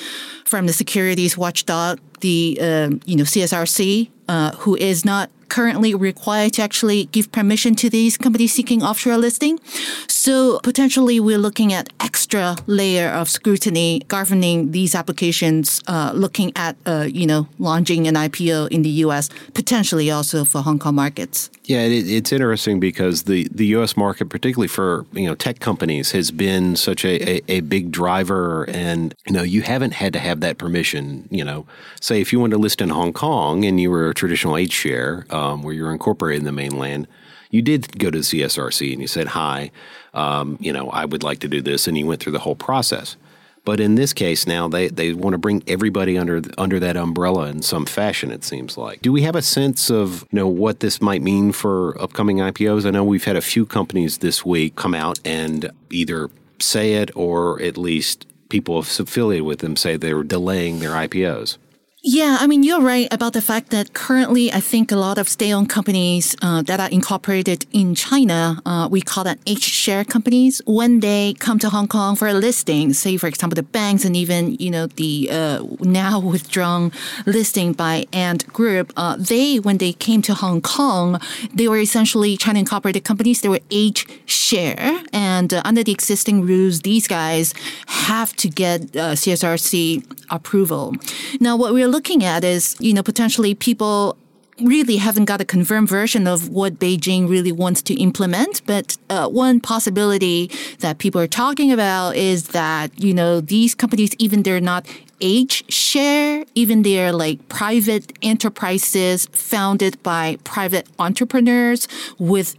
from 0.44 0.66
the 0.66 0.72
securities 0.72 1.38
watchdog, 1.38 2.00
the 2.20 2.58
uh, 2.60 2.90
you 3.06 3.16
know 3.16 3.24
CSRC, 3.24 4.10
uh, 4.28 4.50
who 4.62 4.76
is 4.76 5.04
not 5.04 5.30
currently 5.54 5.94
required 5.94 6.52
to 6.52 6.60
actually 6.62 7.04
give 7.16 7.30
permission 7.30 7.76
to 7.76 7.88
these 7.88 8.18
companies 8.18 8.52
seeking 8.52 8.82
offshore 8.82 9.16
listing. 9.16 9.60
So 10.08 10.58
potentially 10.64 11.20
we're 11.20 11.38
looking 11.38 11.72
at 11.72 11.90
extra 12.00 12.56
layer 12.66 13.08
of 13.08 13.30
scrutiny 13.30 14.02
governing 14.08 14.72
these 14.72 14.96
applications, 14.96 15.80
uh, 15.86 16.10
looking 16.12 16.50
at, 16.56 16.74
uh, 16.86 17.06
you 17.08 17.24
know, 17.24 17.46
launching 17.60 18.08
an 18.08 18.16
IPO 18.16 18.68
in 18.70 18.82
the 18.82 18.94
U.S., 19.06 19.30
potentially 19.54 20.10
also 20.10 20.44
for 20.44 20.60
Hong 20.60 20.80
Kong 20.80 20.96
markets. 20.96 21.50
Yeah, 21.64 21.80
it, 21.82 22.06
it's 22.10 22.30
interesting 22.30 22.78
because 22.78 23.22
the, 23.22 23.48
the 23.50 23.66
U.S. 23.78 23.96
market, 23.96 24.28
particularly 24.28 24.68
for 24.68 25.06
you 25.12 25.26
know 25.26 25.34
tech 25.34 25.60
companies, 25.60 26.12
has 26.12 26.30
been 26.30 26.76
such 26.76 27.04
a, 27.04 27.36
a, 27.36 27.42
a, 27.48 27.60
big 27.60 27.90
driver, 27.90 28.68
and 28.68 29.14
you 29.26 29.32
know 29.32 29.42
you 29.42 29.62
haven't 29.62 29.92
had 29.92 30.12
to 30.12 30.18
have 30.18 30.40
that 30.40 30.58
permission. 30.58 31.26
You 31.30 31.42
know, 31.42 31.66
say 32.02 32.20
if 32.20 32.32
you 32.34 32.40
want 32.40 32.50
to 32.52 32.58
list 32.58 32.82
in 32.82 32.90
Hong 32.90 33.14
Kong 33.14 33.64
and 33.64 33.80
you 33.80 33.90
were 33.90 34.10
a 34.10 34.14
traditional 34.14 34.58
H 34.58 34.72
share, 34.72 35.24
um, 35.44 35.62
where 35.62 35.74
you're 35.74 35.92
incorporated 35.92 36.40
in 36.40 36.44
the 36.44 36.52
mainland, 36.52 37.06
you 37.50 37.62
did 37.62 37.98
go 37.98 38.10
to 38.10 38.18
the 38.18 38.24
CSRC 38.24 38.92
and 38.92 39.00
you 39.00 39.06
said, 39.06 39.28
"Hi, 39.28 39.70
um, 40.12 40.56
you 40.60 40.72
know, 40.72 40.90
I 40.90 41.04
would 41.04 41.22
like 41.22 41.40
to 41.40 41.48
do 41.48 41.60
this," 41.60 41.86
and 41.86 41.96
you 41.96 42.06
went 42.06 42.20
through 42.20 42.32
the 42.32 42.40
whole 42.40 42.56
process. 42.56 43.16
But 43.64 43.80
in 43.80 43.94
this 43.94 44.12
case, 44.12 44.46
now 44.46 44.68
they, 44.68 44.88
they 44.88 45.14
want 45.14 45.32
to 45.32 45.38
bring 45.38 45.62
everybody 45.66 46.18
under 46.18 46.42
under 46.58 46.78
that 46.80 46.96
umbrella 46.96 47.46
in 47.46 47.62
some 47.62 47.86
fashion. 47.86 48.30
It 48.30 48.44
seems 48.44 48.76
like. 48.76 49.00
Do 49.00 49.12
we 49.12 49.22
have 49.22 49.36
a 49.36 49.42
sense 49.42 49.90
of 49.90 50.26
you 50.30 50.36
know 50.38 50.48
what 50.48 50.80
this 50.80 51.00
might 51.00 51.22
mean 51.22 51.52
for 51.52 52.00
upcoming 52.00 52.38
IPOs? 52.38 52.84
I 52.84 52.90
know 52.90 53.04
we've 53.04 53.24
had 53.24 53.36
a 53.36 53.42
few 53.42 53.64
companies 53.64 54.18
this 54.18 54.44
week 54.44 54.76
come 54.76 54.94
out 54.94 55.18
and 55.24 55.70
either 55.90 56.30
say 56.58 56.94
it 56.94 57.10
or 57.14 57.60
at 57.62 57.76
least 57.76 58.26
people 58.48 58.78
affiliated 58.78 59.46
with 59.46 59.60
them 59.60 59.76
say 59.76 59.96
they 59.96 60.14
were 60.14 60.24
delaying 60.24 60.80
their 60.80 60.90
IPOs. 60.90 61.58
Yeah, 62.06 62.36
I 62.38 62.46
mean, 62.46 62.62
you're 62.62 62.82
right 62.82 63.08
about 63.10 63.32
the 63.32 63.40
fact 63.40 63.70
that 63.70 63.94
currently, 63.94 64.52
I 64.52 64.60
think 64.60 64.92
a 64.92 64.96
lot 64.96 65.16
of 65.16 65.26
state-owned 65.26 65.70
companies 65.70 66.36
uh, 66.42 66.60
that 66.60 66.78
are 66.78 66.90
incorporated 66.90 67.64
in 67.72 67.94
China, 67.94 68.60
uh, 68.66 68.88
we 68.90 69.00
call 69.00 69.24
that 69.24 69.38
H-share 69.46 70.04
companies. 70.04 70.60
When 70.66 71.00
they 71.00 71.32
come 71.38 71.58
to 71.60 71.70
Hong 71.70 71.88
Kong 71.88 72.14
for 72.14 72.28
a 72.28 72.34
listing, 72.34 72.92
say 72.92 73.16
for 73.16 73.26
example 73.26 73.54
the 73.54 73.62
banks 73.62 74.04
and 74.04 74.14
even 74.14 74.54
you 74.56 74.70
know 74.70 74.86
the 74.86 75.30
uh, 75.32 75.64
now 75.80 76.18
withdrawn 76.32 76.92
listing 77.24 77.72
by 77.72 78.04
Ant 78.12 78.52
Group, 78.52 78.92
uh, 78.98 79.16
they 79.16 79.58
when 79.58 79.78
they 79.78 79.94
came 79.94 80.20
to 80.28 80.34
Hong 80.34 80.60
Kong, 80.60 81.18
they 81.54 81.68
were 81.68 81.78
essentially 81.78 82.36
China 82.36 82.58
incorporated 82.58 83.04
companies. 83.04 83.40
They 83.40 83.48
were 83.48 83.64
H-share, 83.70 85.00
and 85.14 85.54
uh, 85.54 85.62
under 85.64 85.82
the 85.82 85.92
existing 85.92 86.44
rules, 86.44 86.80
these 86.80 87.08
guys 87.08 87.54
have 87.86 88.36
to 88.36 88.50
get 88.50 88.94
uh, 88.94 89.16
CSRC 89.16 90.04
approval. 90.30 90.94
Now, 91.40 91.56
what 91.56 91.72
we're 91.72 91.93
looking 91.94 92.24
at 92.24 92.42
is, 92.42 92.76
you 92.80 92.92
know, 92.92 93.04
potentially 93.04 93.54
people 93.54 94.16
really 94.60 94.96
haven't 94.96 95.26
got 95.32 95.40
a 95.40 95.44
confirmed 95.44 95.88
version 95.88 96.26
of 96.26 96.48
what 96.48 96.72
Beijing 96.82 97.28
really 97.28 97.52
wants 97.52 97.80
to 97.82 97.94
implement. 98.08 98.54
But 98.66 98.96
uh, 99.10 99.28
one 99.28 99.60
possibility 99.60 100.50
that 100.80 100.98
people 100.98 101.20
are 101.20 101.32
talking 101.42 101.70
about 101.72 102.16
is 102.16 102.40
that, 102.48 102.86
you 103.06 103.14
know, 103.14 103.40
these 103.40 103.74
companies, 103.82 104.10
even 104.18 104.42
they're 104.42 104.60
not 104.60 104.82
H 105.20 105.64
share, 105.72 106.44
even 106.54 106.82
they're 106.82 107.12
like 107.12 107.48
private 107.48 108.06
enterprises 108.22 109.26
founded 109.32 110.02
by 110.02 110.36
private 110.44 110.86
entrepreneurs 110.98 111.86
with 112.18 112.56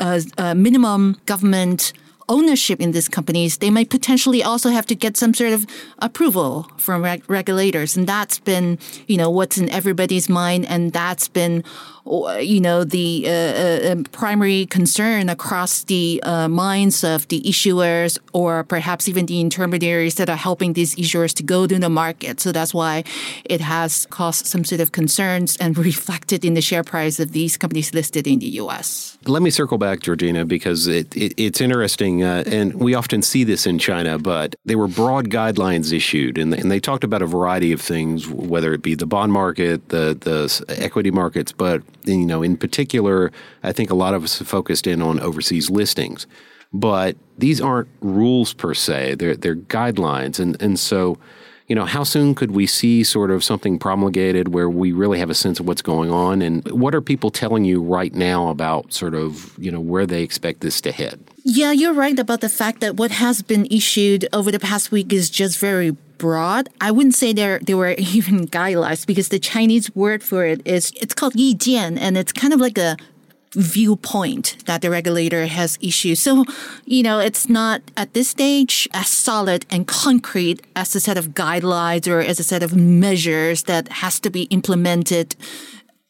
uh, 0.00 0.20
uh, 0.38 0.54
minimum 0.54 1.20
government 1.26 1.92
ownership 2.28 2.80
in 2.80 2.92
these 2.92 3.08
companies, 3.08 3.58
they 3.58 3.70
might 3.70 3.90
potentially 3.90 4.42
also 4.42 4.70
have 4.70 4.86
to 4.86 4.94
get 4.94 5.16
some 5.16 5.34
sort 5.34 5.52
of 5.52 5.66
approval 5.98 6.70
from 6.76 7.02
reg- 7.02 7.28
regulators. 7.28 7.96
And 7.96 8.06
that's 8.06 8.38
been, 8.38 8.78
you 9.06 9.16
know, 9.16 9.30
what's 9.30 9.58
in 9.58 9.68
everybody's 9.70 10.28
mind. 10.28 10.66
And 10.66 10.92
that's 10.92 11.28
been 11.28 11.64
you 12.40 12.60
know, 12.60 12.84
the 12.84 13.24
uh, 13.26 13.30
uh, 13.30 13.92
um, 13.92 14.04
primary 14.04 14.66
concern 14.66 15.28
across 15.28 15.84
the 15.84 16.20
uh, 16.24 16.48
minds 16.48 17.04
of 17.04 17.28
the 17.28 17.40
issuers 17.42 18.18
or 18.32 18.64
perhaps 18.64 19.08
even 19.08 19.26
the 19.26 19.40
intermediaries 19.40 20.14
that 20.14 20.30
are 20.30 20.36
helping 20.36 20.72
these 20.72 20.94
issuers 20.96 21.34
to 21.34 21.42
go 21.42 21.66
to 21.66 21.78
the 21.78 21.88
market. 21.88 22.40
So 22.40 22.52
that's 22.52 22.72
why 22.72 23.04
it 23.44 23.60
has 23.60 24.06
caused 24.06 24.46
some 24.46 24.64
sort 24.64 24.80
of 24.80 24.92
concerns 24.92 25.56
and 25.58 25.76
reflected 25.90 26.44
in 26.44 26.54
the 26.54 26.62
share 26.62 26.84
price 26.84 27.20
of 27.20 27.32
these 27.32 27.56
companies 27.56 27.92
listed 27.92 28.26
in 28.26 28.38
the 28.38 28.48
U.S. 28.62 29.18
Let 29.26 29.42
me 29.42 29.50
circle 29.50 29.78
back, 29.78 30.00
Georgina, 30.00 30.44
because 30.44 30.86
it, 30.86 31.14
it, 31.16 31.34
it's 31.36 31.60
interesting, 31.60 32.22
uh, 32.22 32.44
and 32.46 32.74
we 32.74 32.94
often 32.94 33.22
see 33.22 33.44
this 33.44 33.66
in 33.66 33.78
China, 33.78 34.18
but 34.18 34.56
there 34.64 34.78
were 34.78 34.88
broad 34.88 35.28
guidelines 35.28 35.92
issued, 35.92 36.38
and, 36.38 36.54
and 36.54 36.70
they 36.70 36.80
talked 36.80 37.04
about 37.04 37.20
a 37.20 37.26
variety 37.26 37.72
of 37.72 37.80
things, 37.80 38.28
whether 38.28 38.72
it 38.72 38.82
be 38.82 38.94
the 38.94 39.06
bond 39.06 39.32
market, 39.32 39.88
the, 39.90 40.16
the 40.18 40.82
equity 40.82 41.10
markets, 41.10 41.52
but 41.52 41.82
you 42.08 42.26
know, 42.26 42.42
in 42.42 42.56
particular, 42.56 43.30
I 43.62 43.72
think 43.72 43.90
a 43.90 43.94
lot 43.94 44.14
of 44.14 44.24
us 44.24 44.38
have 44.38 44.48
focused 44.48 44.86
in 44.86 45.02
on 45.02 45.20
overseas 45.20 45.70
listings. 45.70 46.26
But 46.72 47.16
these 47.38 47.60
aren't 47.60 47.88
rules 48.00 48.52
per 48.52 48.74
se; 48.74 49.14
they're 49.14 49.36
they're 49.36 49.56
guidelines, 49.56 50.38
and 50.38 50.60
and 50.60 50.78
so, 50.78 51.16
you 51.66 51.74
know, 51.74 51.86
how 51.86 52.04
soon 52.04 52.34
could 52.34 52.50
we 52.50 52.66
see 52.66 53.02
sort 53.04 53.30
of 53.30 53.42
something 53.42 53.78
promulgated 53.78 54.52
where 54.52 54.68
we 54.68 54.92
really 54.92 55.18
have 55.18 55.30
a 55.30 55.34
sense 55.34 55.60
of 55.60 55.66
what's 55.66 55.80
going 55.80 56.10
on, 56.10 56.42
and 56.42 56.70
what 56.70 56.94
are 56.94 57.00
people 57.00 57.30
telling 57.30 57.64
you 57.64 57.80
right 57.80 58.14
now 58.14 58.48
about 58.48 58.92
sort 58.92 59.14
of 59.14 59.56
you 59.58 59.70
know 59.70 59.80
where 59.80 60.04
they 60.04 60.22
expect 60.22 60.60
this 60.60 60.82
to 60.82 60.92
head? 60.92 61.18
Yeah, 61.42 61.72
you're 61.72 61.94
right 61.94 62.18
about 62.18 62.42
the 62.42 62.50
fact 62.50 62.80
that 62.80 62.96
what 62.96 63.12
has 63.12 63.40
been 63.40 63.66
issued 63.70 64.28
over 64.34 64.50
the 64.50 64.60
past 64.60 64.92
week 64.92 65.10
is 65.10 65.30
just 65.30 65.58
very 65.58 65.96
broad. 66.18 66.68
I 66.80 66.90
wouldn't 66.90 67.14
say 67.14 67.32
there 67.32 67.58
there 67.60 67.76
were 67.76 67.94
even 67.98 68.46
guidelines 68.46 69.06
because 69.06 69.28
the 69.28 69.38
Chinese 69.38 69.94
word 69.94 70.22
for 70.22 70.44
it 70.44 70.60
is 70.66 70.92
it's 71.00 71.14
called 71.14 71.34
yijian 71.34 71.98
and 71.98 72.18
it's 72.18 72.32
kind 72.32 72.52
of 72.52 72.60
like 72.60 72.78
a 72.78 72.96
viewpoint 73.52 74.56
that 74.66 74.82
the 74.82 74.90
regulator 74.90 75.46
has 75.46 75.78
issued. 75.80 76.18
So, 76.18 76.44
you 76.84 77.02
know, 77.02 77.18
it's 77.18 77.48
not 77.48 77.80
at 77.96 78.12
this 78.12 78.28
stage 78.28 78.88
as 78.92 79.08
solid 79.08 79.64
and 79.70 79.86
concrete 79.86 80.60
as 80.76 80.94
a 80.94 81.00
set 81.00 81.16
of 81.16 81.28
guidelines 81.28 82.06
or 82.06 82.20
as 82.20 82.38
a 82.38 82.44
set 82.44 82.62
of 82.62 82.76
measures 82.76 83.64
that 83.64 83.88
has 83.88 84.20
to 84.20 84.30
be 84.30 84.42
implemented 84.44 85.34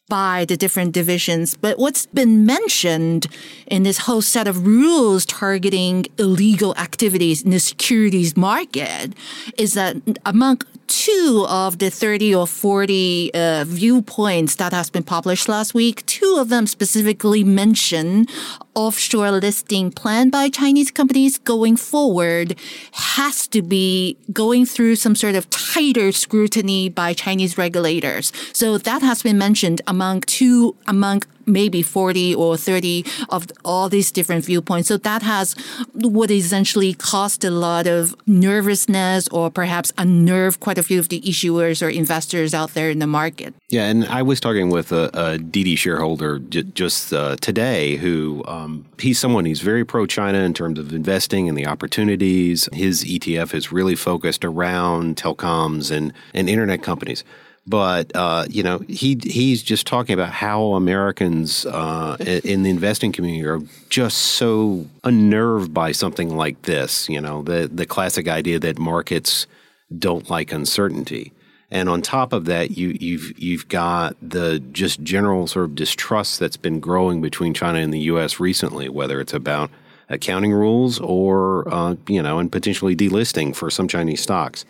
by 0.09 0.45
the 0.45 0.57
different 0.57 0.91
divisions. 0.93 1.55
But 1.55 1.77
what's 1.77 2.07
been 2.07 2.45
mentioned 2.45 3.27
in 3.67 3.83
this 3.83 3.99
whole 3.99 4.21
set 4.21 4.47
of 4.47 4.65
rules 4.65 5.25
targeting 5.25 6.07
illegal 6.17 6.75
activities 6.77 7.43
in 7.43 7.51
the 7.51 7.59
securities 7.59 8.35
market 8.35 9.13
is 9.57 9.73
that 9.75 9.97
among 10.25 10.61
two 10.89 11.45
of 11.47 11.77
the 11.77 11.89
30 11.89 12.33
or 12.33 12.47
40 12.47 13.31
uh, 13.33 13.63
viewpoints 13.67 14.55
that 14.55 14.73
has 14.73 14.89
been 14.89 15.03
published 15.03 15.47
last 15.47 15.73
week, 15.73 16.05
two 16.07 16.37
of 16.39 16.49
them 16.49 16.65
specifically 16.65 17.43
mention 17.43 18.25
offshore 18.73 19.31
listing 19.31 19.91
plan 19.91 20.29
by 20.29 20.49
Chinese 20.49 20.89
companies 20.89 21.37
going 21.37 21.75
forward 21.75 22.57
has 22.93 23.47
to 23.47 23.61
be 23.61 24.17
going 24.31 24.65
through 24.65 24.95
some 24.95 25.15
sort 25.15 25.35
of 25.35 25.49
tighter 25.49 26.11
scrutiny 26.11 26.89
by 26.89 27.13
Chinese 27.13 27.57
regulators. 27.57 28.31
So 28.53 28.77
that 28.77 29.01
has 29.01 29.21
been 29.21 29.37
mentioned 29.37 29.81
among 29.85 29.98
two, 30.25 30.75
among 30.87 31.23
maybe 31.49 31.81
40 31.81 32.35
or 32.35 32.55
30 32.55 33.05
of 33.29 33.47
all 33.65 33.89
these 33.89 34.11
different 34.11 34.45
viewpoints. 34.45 34.87
So 34.87 34.97
that 34.97 35.21
has 35.23 35.55
would 35.93 36.31
essentially 36.31 36.93
caused 36.93 37.43
a 37.43 37.49
lot 37.49 37.87
of 37.87 38.15
nervousness 38.25 39.27
or 39.29 39.49
perhaps 39.49 39.91
unnerve 39.97 40.59
quite 40.59 40.77
a 40.77 40.83
few 40.83 40.99
of 40.99 41.09
the 41.09 41.21
issuers 41.21 41.85
or 41.85 41.89
investors 41.89 42.53
out 42.53 42.73
there 42.73 42.89
in 42.89 42.99
the 42.99 43.07
market. 43.07 43.53
Yeah, 43.69 43.85
and 43.85 44.05
I 44.05 44.21
was 44.21 44.39
talking 44.39 44.69
with 44.69 44.91
a, 44.91 45.09
a 45.13 45.37
Didi 45.37 45.75
shareholder 45.75 46.39
j- 46.39 46.63
just 46.63 47.13
uh, 47.13 47.35
today 47.37 47.97
who 47.97 48.43
um, 48.47 48.85
he's 48.99 49.19
someone 49.19 49.45
who's 49.45 49.61
very 49.61 49.83
pro 49.83 50.05
China 50.05 50.39
in 50.39 50.53
terms 50.53 50.79
of 50.79 50.93
investing 50.93 51.49
and 51.49 51.57
the 51.57 51.65
opportunities. 51.67 52.69
His 52.73 53.03
ETF 53.03 53.53
is 53.53 53.71
really 53.71 53.95
focused 53.95 54.45
around 54.45 55.17
telecoms 55.17 55.91
and, 55.91 56.13
and 56.33 56.49
internet 56.49 56.83
companies. 56.83 57.23
But 57.69 58.15
uh, 58.15 58.45
you 58.49 58.63
know, 58.63 58.79
he 58.87 59.19
he's 59.21 59.61
just 59.61 59.85
talking 59.85 60.13
about 60.13 60.31
how 60.31 60.73
Americans 60.73 61.67
uh, 61.67 62.17
in 62.19 62.63
the 62.63 62.69
investing 62.71 63.11
community 63.11 63.45
are 63.45 63.61
just 63.89 64.17
so 64.17 64.87
unnerved 65.03 65.71
by 65.71 65.91
something 65.91 66.35
like 66.35 66.63
this. 66.63 67.07
You 67.07 67.21
know, 67.21 67.43
the 67.43 67.69
the 67.71 67.85
classic 67.85 68.27
idea 68.27 68.57
that 68.59 68.79
markets 68.79 69.45
don't 69.95 70.29
like 70.31 70.51
uncertainty. 70.51 71.31
And 71.69 71.87
on 71.87 72.01
top 72.01 72.33
of 72.33 72.45
that, 72.45 72.71
you, 72.71 72.97
you've 72.99 73.39
you've 73.39 73.67
got 73.67 74.15
the 74.19 74.59
just 74.71 75.03
general 75.03 75.45
sort 75.45 75.65
of 75.65 75.75
distrust 75.75 76.39
that's 76.39 76.57
been 76.57 76.79
growing 76.79 77.21
between 77.21 77.53
China 77.53 77.77
and 77.77 77.93
the 77.93 77.99
U.S. 77.99 78.39
recently, 78.39 78.89
whether 78.89 79.21
it's 79.21 79.33
about 79.33 79.69
accounting 80.09 80.53
rules 80.53 80.99
or 80.99 81.71
uh, 81.71 81.95
you 82.07 82.23
know, 82.23 82.39
and 82.39 82.51
potentially 82.51 82.95
delisting 82.95 83.55
for 83.55 83.69
some 83.69 83.87
Chinese 83.87 84.21
stocks. 84.21 84.65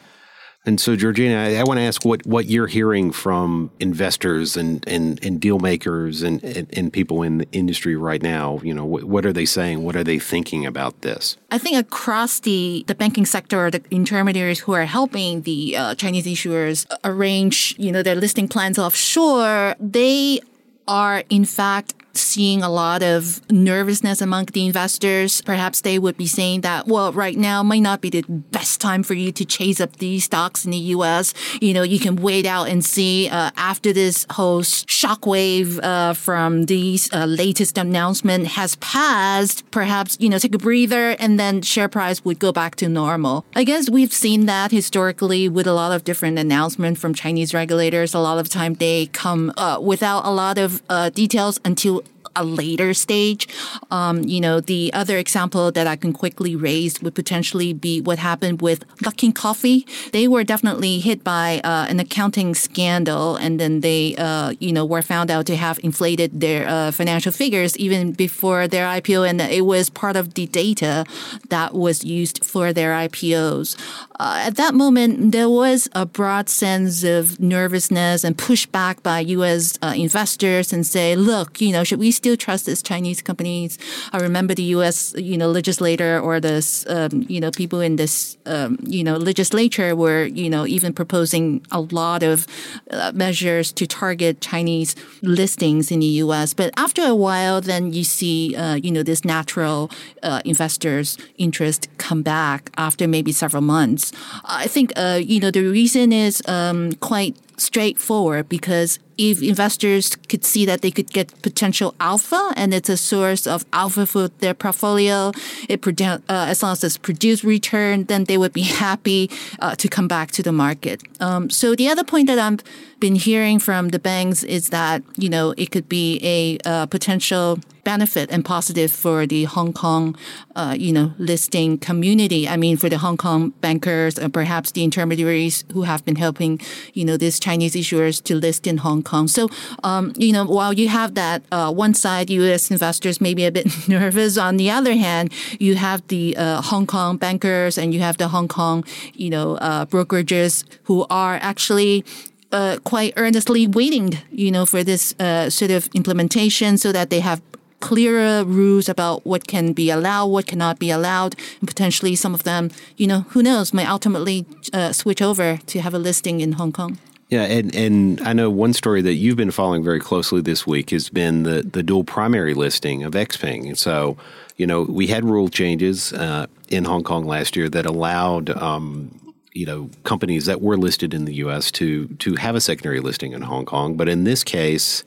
And 0.66 0.80
so, 0.80 0.96
Georgina, 0.96 1.36
I, 1.36 1.56
I 1.56 1.64
want 1.64 1.78
to 1.78 1.84
ask 1.84 2.04
what, 2.04 2.26
what 2.26 2.46
you're 2.46 2.68
hearing 2.68 3.12
from 3.12 3.72
investors 3.80 4.58
and, 4.58 4.86
and, 4.88 5.24
and 5.24 5.40
deal 5.40 5.58
makers 5.58 6.22
and, 6.22 6.44
and, 6.44 6.68
and, 6.78 6.92
people 6.92 7.24
in 7.24 7.38
the 7.38 7.48
industry 7.52 7.96
right 7.96 8.22
now. 8.22 8.60
You 8.62 8.74
know, 8.74 8.84
what, 8.84 9.06
what, 9.06 9.26
are 9.26 9.32
they 9.32 9.46
saying? 9.46 9.84
What 9.84 9.96
are 9.96 10.04
they 10.04 10.20
thinking 10.20 10.66
about 10.66 11.02
this? 11.02 11.38
I 11.50 11.58
think 11.58 11.78
across 11.78 12.42
the, 12.42 12.84
the 12.88 12.96
banking 12.96 13.26
sector, 13.26 13.72
the 13.72 13.82
intermediaries 13.90 14.60
who 14.60 14.74
are 14.74 14.86
helping 14.86 15.44
the 15.44 15.78
uh, 15.78 15.96
Chinese 15.96 16.26
issuers 16.26 16.86
arrange, 17.06 17.76
you 17.78 17.92
know, 17.92 18.04
their 18.04 18.16
listing 18.16 18.48
plans 18.48 18.78
offshore, 18.78 19.76
they 19.80 20.42
are 20.88 21.24
in 21.30 21.46
fact 21.46 21.94
seeing 22.14 22.62
a 22.62 22.70
lot 22.70 23.04
of 23.04 23.42
nervousness 23.52 24.22
among 24.22 24.46
the 24.46 24.66
investors. 24.66 25.42
Perhaps 25.42 25.82
they 25.82 26.00
would 26.00 26.18
be 26.18 26.28
saying 26.28 26.62
that, 26.62 26.88
well, 26.88 27.12
right 27.12 27.38
now 27.38 27.64
might 27.64 27.82
not 27.82 28.02
be 28.02 28.10
the 28.10 28.24
best 28.28 28.82
time 28.82 29.04
for 29.04 29.14
you 29.14 29.32
to 29.32 29.46
chase 29.46 29.80
up 29.80 29.98
these 29.98 30.26
stocks 30.26 30.66
in 30.66 30.72
the 30.72 30.78
U.S. 30.96 31.34
You 31.62 31.74
know, 31.74 31.84
you 31.84 32.00
can 32.00 32.16
wait 32.16 32.46
out 32.46 32.70
and 32.70 32.84
see 32.84 33.30
uh, 33.30 33.52
after 33.56 33.94
this 33.94 34.26
whole 34.32 34.62
shockwave 34.62 35.80
uh, 35.84 36.14
from 36.14 36.66
these 36.66 37.12
uh, 37.14 37.26
latest 37.26 37.78
announcement 37.78 38.48
has 38.48 38.76
passed. 38.78 39.70
Perhaps 39.72 40.18
you 40.20 40.30
know 40.30 40.38
take 40.38 40.56
a 40.56 40.58
breather 40.58 41.12
and 41.20 41.40
then 41.40 41.62
share 41.62 41.88
price 41.88 42.24
would 42.26 42.40
go 42.40 42.52
back 42.52 42.76
to 42.78 42.90
normal. 42.90 43.46
I 43.56 43.64
guess 43.64 43.90
we've 43.90 44.14
seen 44.14 44.46
that 44.46 44.72
historically 44.72 45.50
with 45.50 45.68
a 45.68 45.74
lot 45.74 45.92
of 45.92 46.04
different 46.04 46.38
announcements 46.40 47.00
from 47.00 47.14
Chinese 47.14 47.54
regulators. 47.54 48.14
A 48.14 48.20
lot 48.20 48.40
of 48.40 48.50
time 48.50 48.76
they 48.76 49.08
come 49.08 49.54
uh, 49.58 49.80
without 49.82 50.26
a 50.26 50.32
lot 50.32 50.58
of 50.58 50.82
uh, 50.90 51.10
details 51.10 51.60
until 51.66 52.04
a 52.36 52.44
later 52.44 52.94
stage. 52.94 53.48
Um, 53.92 54.24
you 54.24 54.40
know, 54.40 54.60
the 54.60 54.92
other 54.94 55.18
example 55.18 55.72
that 55.72 55.88
I 55.88 55.96
can 55.96 56.14
quickly 56.14 56.56
raise 56.56 57.02
would 57.02 57.16
potentially 57.16 57.74
be 57.74 58.02
what 58.02 58.20
happened 58.20 58.62
with 58.62 58.88
Luckin 58.98 59.34
Coffee. 59.34 59.86
They 60.12 60.28
were 60.28 60.44
definitely 60.44 61.00
hit 61.00 61.24
by 61.24 61.62
uh, 61.64 61.86
an 61.90 62.00
accounting 62.00 62.56
scandal, 62.56 63.36
and 63.36 63.60
then 63.60 63.82
they, 63.82 64.16
uh, 64.18 64.54
you 64.60 64.72
know, 64.72 64.86
were 64.86 65.02
found 65.02 65.32
out 65.32 65.46
to 65.48 65.56
have 65.56 65.80
inflated 65.84 66.40
their 66.40 66.68
uh, 66.68 66.92
financial 66.92 67.32
figures 67.32 67.78
even 67.78 68.12
before 68.12 68.68
their 68.68 68.86
IPO, 68.86 69.30
and 69.30 69.42
it 69.42 69.66
was 69.66 69.90
part 69.90 70.16
of 70.16 70.34
the 70.34 70.46
data 70.48 71.06
that 71.50 71.74
was 71.74 72.04
used 72.04 72.44
for 72.46 72.74
their 72.74 72.92
IPOs. 72.92 73.76
Uh, 74.20 74.42
at 74.48 74.56
that 74.58 74.76
moment, 74.76 75.32
there 75.32 75.50
was 75.50 75.88
a 75.94 76.06
broad 76.06 76.50
sense 76.50 77.06
of 77.06 77.40
nervousness 77.40 78.26
and 78.26 78.38
pushback 78.38 79.02
by 79.02 79.22
U.S. 79.22 79.80
Uh, 79.82 79.94
investors 79.96 80.74
and 80.74 80.86
say, 80.86 81.16
look, 81.16 81.62
you 81.62 81.72
know, 81.72 81.86
should 81.86 82.00
we 82.00 82.12
still 82.12 82.36
trust 82.36 82.66
these 82.66 82.84
Chinese 82.84 83.22
companies? 83.22 83.78
I 84.12 84.18
remember 84.18 84.54
the 84.54 84.64
U.S., 84.76 85.14
you 85.18 85.38
know, 85.38 85.50
legislator 85.50 86.20
or 86.20 86.42
the, 86.42 86.60
um, 86.90 87.26
you 87.30 87.40
know, 87.40 87.50
people 87.52 87.80
in 87.80 87.96
this, 87.96 88.38
um, 88.46 88.78
you 88.84 89.06
know, 89.06 89.16
legislature 89.16 89.96
were, 89.96 90.26
you 90.26 90.50
know, 90.50 90.68
even 90.68 90.92
proposing 90.92 91.66
a 91.72 91.80
lot 91.80 92.22
of 92.22 92.46
uh, 92.92 93.14
measures 93.16 93.72
to 93.72 93.88
target 93.88 94.42
Chinese 94.42 94.98
listings 95.22 95.92
in 95.92 96.02
the 96.02 96.20
U.S. 96.24 96.54
But 96.54 96.74
after 96.76 97.04
a 97.04 97.16
while, 97.16 97.62
then 97.62 97.94
you 97.94 98.04
see, 98.04 98.54
uh, 98.54 98.76
you 98.76 98.92
know, 98.92 99.02
this 99.04 99.24
natural 99.24 99.90
uh, 100.24 100.42
investors' 100.44 101.18
interest 101.38 101.88
come 101.98 102.22
back 102.22 102.70
after 102.76 103.08
maybe 103.08 103.32
several 103.32 103.62
months. 103.62 104.09
I 104.46 104.68
think, 104.68 104.94
uh, 104.96 105.20
you 105.22 105.40
know, 105.40 105.52
the 105.52 105.64
reason 105.64 106.12
is 106.12 106.42
um, 106.48 106.94
quite 106.94 107.36
straightforward 107.60 108.48
because 108.48 109.00
if 109.18 109.42
investors 109.42 110.16
could 110.30 110.46
see 110.46 110.66
that 110.66 110.82
they 110.82 110.92
could 110.92 111.12
get 111.12 111.42
potential 111.42 111.94
alpha 112.00 112.54
and 112.56 112.74
it's 112.74 112.88
a 112.88 112.96
source 112.96 113.46
of 113.46 113.66
alpha 113.74 114.06
for 114.06 114.30
their 114.40 114.54
portfolio, 114.54 115.32
it 115.68 115.86
uh, 116.02 116.22
as 116.30 116.64
long 116.64 116.72
as 116.72 116.84
it's 116.84 116.98
produced 116.98 117.44
return, 117.44 118.06
then 118.06 118.24
they 118.24 118.38
would 118.38 118.54
be 118.54 118.62
happy 118.86 119.30
uh, 119.60 119.76
to 119.76 119.90
come 119.90 120.08
back 120.08 120.32
to 120.32 120.42
the 120.42 120.54
market. 120.54 121.04
Um, 121.20 121.50
so 121.50 121.76
the 121.76 121.90
other 121.90 122.04
point 122.04 122.28
that 122.28 122.40
I've 122.40 122.64
been 123.00 123.16
hearing 123.16 123.60
from 123.60 123.90
the 123.90 124.00
banks 124.00 124.44
is 124.44 124.70
that 124.70 125.04
you 125.18 125.30
know 125.30 125.54
it 125.58 125.72
could 125.72 125.90
be 125.90 126.20
a 126.24 126.58
uh, 126.66 126.86
potential 126.86 127.60
benefit 127.94 128.30
and 128.30 128.46
positive 128.46 128.92
for 128.92 129.26
the 129.26 129.42
Hong 129.56 129.74
Kong, 129.74 130.16
uh, 130.56 130.76
you 130.86 130.92
know, 130.98 131.08
listing 131.18 131.70
community. 131.90 132.42
I 132.54 132.56
mean, 132.64 132.78
for 132.78 132.88
the 132.94 133.00
Hong 133.06 133.18
Kong 133.18 133.50
bankers 133.66 134.14
and 134.22 134.32
perhaps 134.32 134.68
the 134.78 134.84
intermediaries 134.84 135.56
who 135.74 135.82
have 135.92 136.02
been 136.08 136.18
helping, 136.26 136.62
you 136.94 137.04
know, 137.08 137.18
these 137.18 137.40
Chinese 137.48 137.74
issuers 137.74 138.16
to 138.28 138.34
list 138.36 138.68
in 138.68 138.78
Hong 138.88 139.02
Kong. 139.02 139.28
So, 139.28 139.50
um, 139.84 140.14
you 140.26 140.32
know, 140.36 140.46
while 140.58 140.74
you 140.82 140.88
have 141.00 141.16
that 141.16 141.42
uh, 141.52 141.72
one 141.86 141.96
side, 141.96 142.30
U.S. 142.30 142.70
investors 142.70 143.20
may 143.20 143.34
be 143.34 143.46
a 143.52 143.52
bit 143.52 143.66
nervous. 143.98 144.38
On 144.38 144.58
the 144.58 144.70
other 144.78 144.96
hand, 145.08 145.34
you 145.60 145.74
have 145.88 146.00
the 146.14 146.38
uh, 146.38 146.62
Hong 146.62 146.86
Kong 146.86 147.18
bankers 147.18 147.76
and 147.80 147.88
you 147.94 148.02
have 148.08 148.18
the 148.18 148.28
Hong 148.28 148.48
Kong, 148.48 148.86
you 149.24 149.32
know, 149.36 149.48
uh, 149.70 149.86
brokerages 149.94 150.64
who 150.84 151.08
are 151.10 151.40
actually 151.42 152.06
uh, 152.52 152.78
quite 152.84 153.14
earnestly 153.16 153.68
waiting, 153.68 154.18
you 154.32 154.52
know, 154.52 154.66
for 154.66 154.84
this 154.84 155.16
uh, 155.20 155.50
sort 155.50 155.72
of 155.72 155.88
implementation 155.94 156.78
so 156.78 156.92
that 156.92 157.10
they 157.10 157.22
have 157.22 157.42
clearer 157.80 158.44
rules 158.44 158.90
about 158.90 159.26
what 159.26 159.48
can 159.48 159.74
be 159.74 159.90
allowed, 159.90 160.28
what 160.28 160.48
cannot 160.48 160.80
be 160.80 160.90
allowed, 160.90 161.36
and 161.60 161.68
potentially 161.68 162.16
some 162.16 162.34
of 162.34 162.44
them, 162.44 162.70
you 162.98 163.08
know, 163.08 163.22
who 163.30 163.42
knows, 163.42 163.74
may 163.74 163.86
ultimately 163.86 164.46
uh, 164.74 164.92
switch 164.92 165.22
over 165.22 165.58
to 165.58 165.82
have 165.82 165.94
a 165.94 166.00
listing 166.00 166.42
in 166.42 166.54
Hong 166.54 166.72
Kong. 166.72 166.98
Yeah, 167.30 167.44
and, 167.44 167.76
and 167.76 168.22
I 168.22 168.34
know 168.34 168.50
one 168.50 168.74
story 168.74 169.04
that 169.04 169.14
you've 169.14 169.38
been 169.38 169.52
following 169.52 169.84
very 169.84 170.00
closely 170.00 170.42
this 170.42 170.66
week 170.66 170.90
has 170.90 171.10
been 171.10 171.44
the, 171.44 171.62
the 171.62 171.84
dual 171.84 172.04
primary 172.04 172.56
listing 172.56 173.04
of 173.04 173.14
Xpeng. 173.14 173.78
So, 173.78 174.18
you 174.58 174.66
know, 174.66 174.82
we 174.82 175.06
had 175.08 175.24
rule 175.24 175.48
changes 175.48 176.12
uh, 176.12 176.48
in 176.70 176.86
Hong 176.86 177.04
Kong 177.04 177.26
last 177.26 177.56
year 177.56 177.70
that 177.70 177.86
allowed 177.86 178.50
um, 178.50 179.16
you 179.54 179.66
know 179.66 179.90
companies 180.04 180.46
that 180.46 180.62
were 180.62 180.78
listed 180.78 181.14
in 181.14 181.26
the 181.26 181.36
U.S. 181.36 181.72
to 181.72 182.08
to 182.08 182.36
have 182.36 182.56
a 182.56 182.62
secondary 182.62 183.00
listing 183.00 183.34
in 183.34 183.42
Hong 183.42 183.66
Kong. 183.66 183.96
But 183.96 184.10
in 184.10 184.24
this 184.24 184.44
case, 184.44 185.04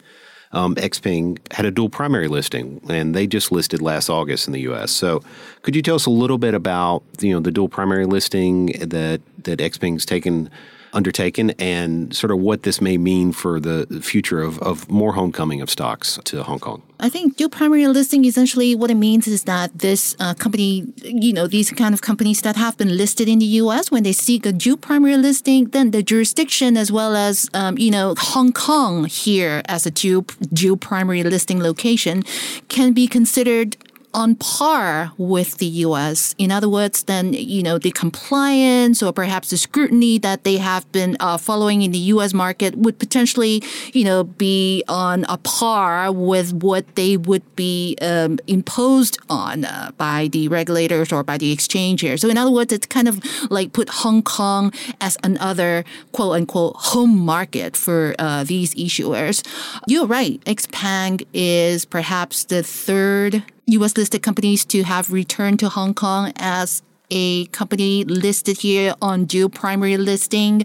um, 0.52 0.76
had 0.76 1.64
a 1.64 1.70
dual 1.70 1.88
primary 1.88 2.28
listing, 2.28 2.80
and 2.88 3.14
they 3.14 3.26
just 3.26 3.52
listed 3.52 3.80
last 3.80 4.08
August 4.08 4.46
in 4.46 4.52
the 4.52 4.60
U.S. 4.62 4.90
So, 4.90 5.22
could 5.62 5.74
you 5.74 5.82
tell 5.82 5.94
us 5.94 6.06
a 6.06 6.10
little 6.10 6.38
bit 6.38 6.54
about 6.54 7.02
you 7.20 7.32
know 7.32 7.40
the 7.40 7.50
dual 7.50 7.68
primary 7.68 8.06
listing 8.06 8.66
that 8.80 9.20
that 9.44 9.58
Xpeng's 9.58 10.04
taken? 10.04 10.50
Undertaken 10.92 11.50
and 11.58 12.14
sort 12.14 12.30
of 12.30 12.38
what 12.38 12.62
this 12.62 12.80
may 12.80 12.98
mean 12.98 13.32
for 13.32 13.60
the 13.60 13.86
future 14.02 14.42
of, 14.42 14.58
of 14.60 14.90
more 14.90 15.12
homecoming 15.12 15.60
of 15.60 15.70
stocks 15.70 16.18
to 16.24 16.42
Hong 16.42 16.58
Kong? 16.58 16.82
I 17.00 17.08
think 17.08 17.36
dual 17.36 17.50
primary 17.50 17.88
listing 17.88 18.24
essentially 18.24 18.76
what 18.76 18.90
it 18.90 18.94
means 18.94 19.26
is 19.26 19.42
that 19.44 19.76
this 19.76 20.14
uh, 20.20 20.34
company, 20.34 20.86
you 21.02 21.32
know, 21.32 21.48
these 21.48 21.70
kind 21.70 21.94
of 21.94 22.00
companies 22.00 22.42
that 22.42 22.54
have 22.56 22.78
been 22.78 22.96
listed 22.96 23.28
in 23.28 23.40
the 23.40 23.50
U.S. 23.62 23.90
when 23.90 24.04
they 24.04 24.12
seek 24.12 24.46
a 24.46 24.52
dual 24.52 24.76
primary 24.76 25.16
listing, 25.16 25.64
then 25.70 25.90
the 25.90 26.02
jurisdiction 26.02 26.76
as 26.76 26.92
well 26.92 27.16
as 27.16 27.50
um, 27.54 27.76
you 27.76 27.90
know 27.90 28.14
Hong 28.18 28.52
Kong 28.52 29.06
here 29.06 29.62
as 29.66 29.84
a 29.84 29.90
dual 29.90 30.26
dual 30.52 30.76
primary 30.76 31.24
listing 31.24 31.60
location 31.60 32.22
can 32.68 32.92
be 32.92 33.08
considered 33.08 33.76
on 34.14 34.36
par 34.36 35.12
with 35.16 35.58
the 35.58 35.66
US. 35.66 36.34
In 36.38 36.50
other 36.50 36.68
words, 36.68 37.04
then, 37.04 37.32
you 37.32 37.62
know, 37.62 37.78
the 37.78 37.90
compliance 37.90 39.02
or 39.02 39.12
perhaps 39.12 39.50
the 39.50 39.56
scrutiny 39.56 40.18
that 40.18 40.44
they 40.44 40.58
have 40.58 40.90
been 40.92 41.16
uh, 41.20 41.38
following 41.38 41.82
in 41.82 41.92
the 41.92 41.98
US 42.14 42.34
market 42.34 42.76
would 42.76 42.98
potentially, 42.98 43.62
you 43.92 44.04
know, 44.04 44.24
be 44.24 44.84
on 44.88 45.24
a 45.28 45.38
par 45.38 46.12
with 46.12 46.52
what 46.52 46.94
they 46.94 47.16
would 47.16 47.44
be 47.56 47.96
um, 48.02 48.38
imposed 48.46 49.18
on 49.30 49.64
uh, 49.64 49.90
by 49.96 50.28
the 50.28 50.48
regulators 50.48 51.12
or 51.12 51.22
by 51.22 51.38
the 51.38 51.52
exchange 51.52 52.00
here. 52.00 52.16
So, 52.16 52.28
in 52.28 52.36
other 52.36 52.50
words, 52.50 52.72
it's 52.72 52.86
kind 52.86 53.08
of 53.08 53.22
like 53.50 53.72
put 53.72 53.88
Hong 53.88 54.22
Kong 54.22 54.72
as 55.00 55.16
another 55.22 55.84
quote 56.12 56.36
unquote 56.36 56.76
home 56.76 57.16
market 57.16 57.76
for 57.76 58.14
uh, 58.18 58.44
these 58.44 58.74
issuers. 58.74 59.46
You're 59.86 60.06
right. 60.06 60.40
Xpeng 60.44 61.26
is 61.32 61.84
perhaps 61.84 62.44
the 62.44 62.62
third 62.62 63.42
U.S. 63.66 63.96
listed 63.96 64.22
companies 64.22 64.64
to 64.66 64.82
have 64.82 65.12
returned 65.12 65.58
to 65.60 65.68
Hong 65.68 65.94
Kong 65.94 66.32
as 66.36 66.82
a 67.12 67.46
company 67.46 68.04
listed 68.04 68.58
here 68.58 68.94
on 69.02 69.26
dual 69.26 69.50
primary 69.50 69.96
listing. 69.98 70.64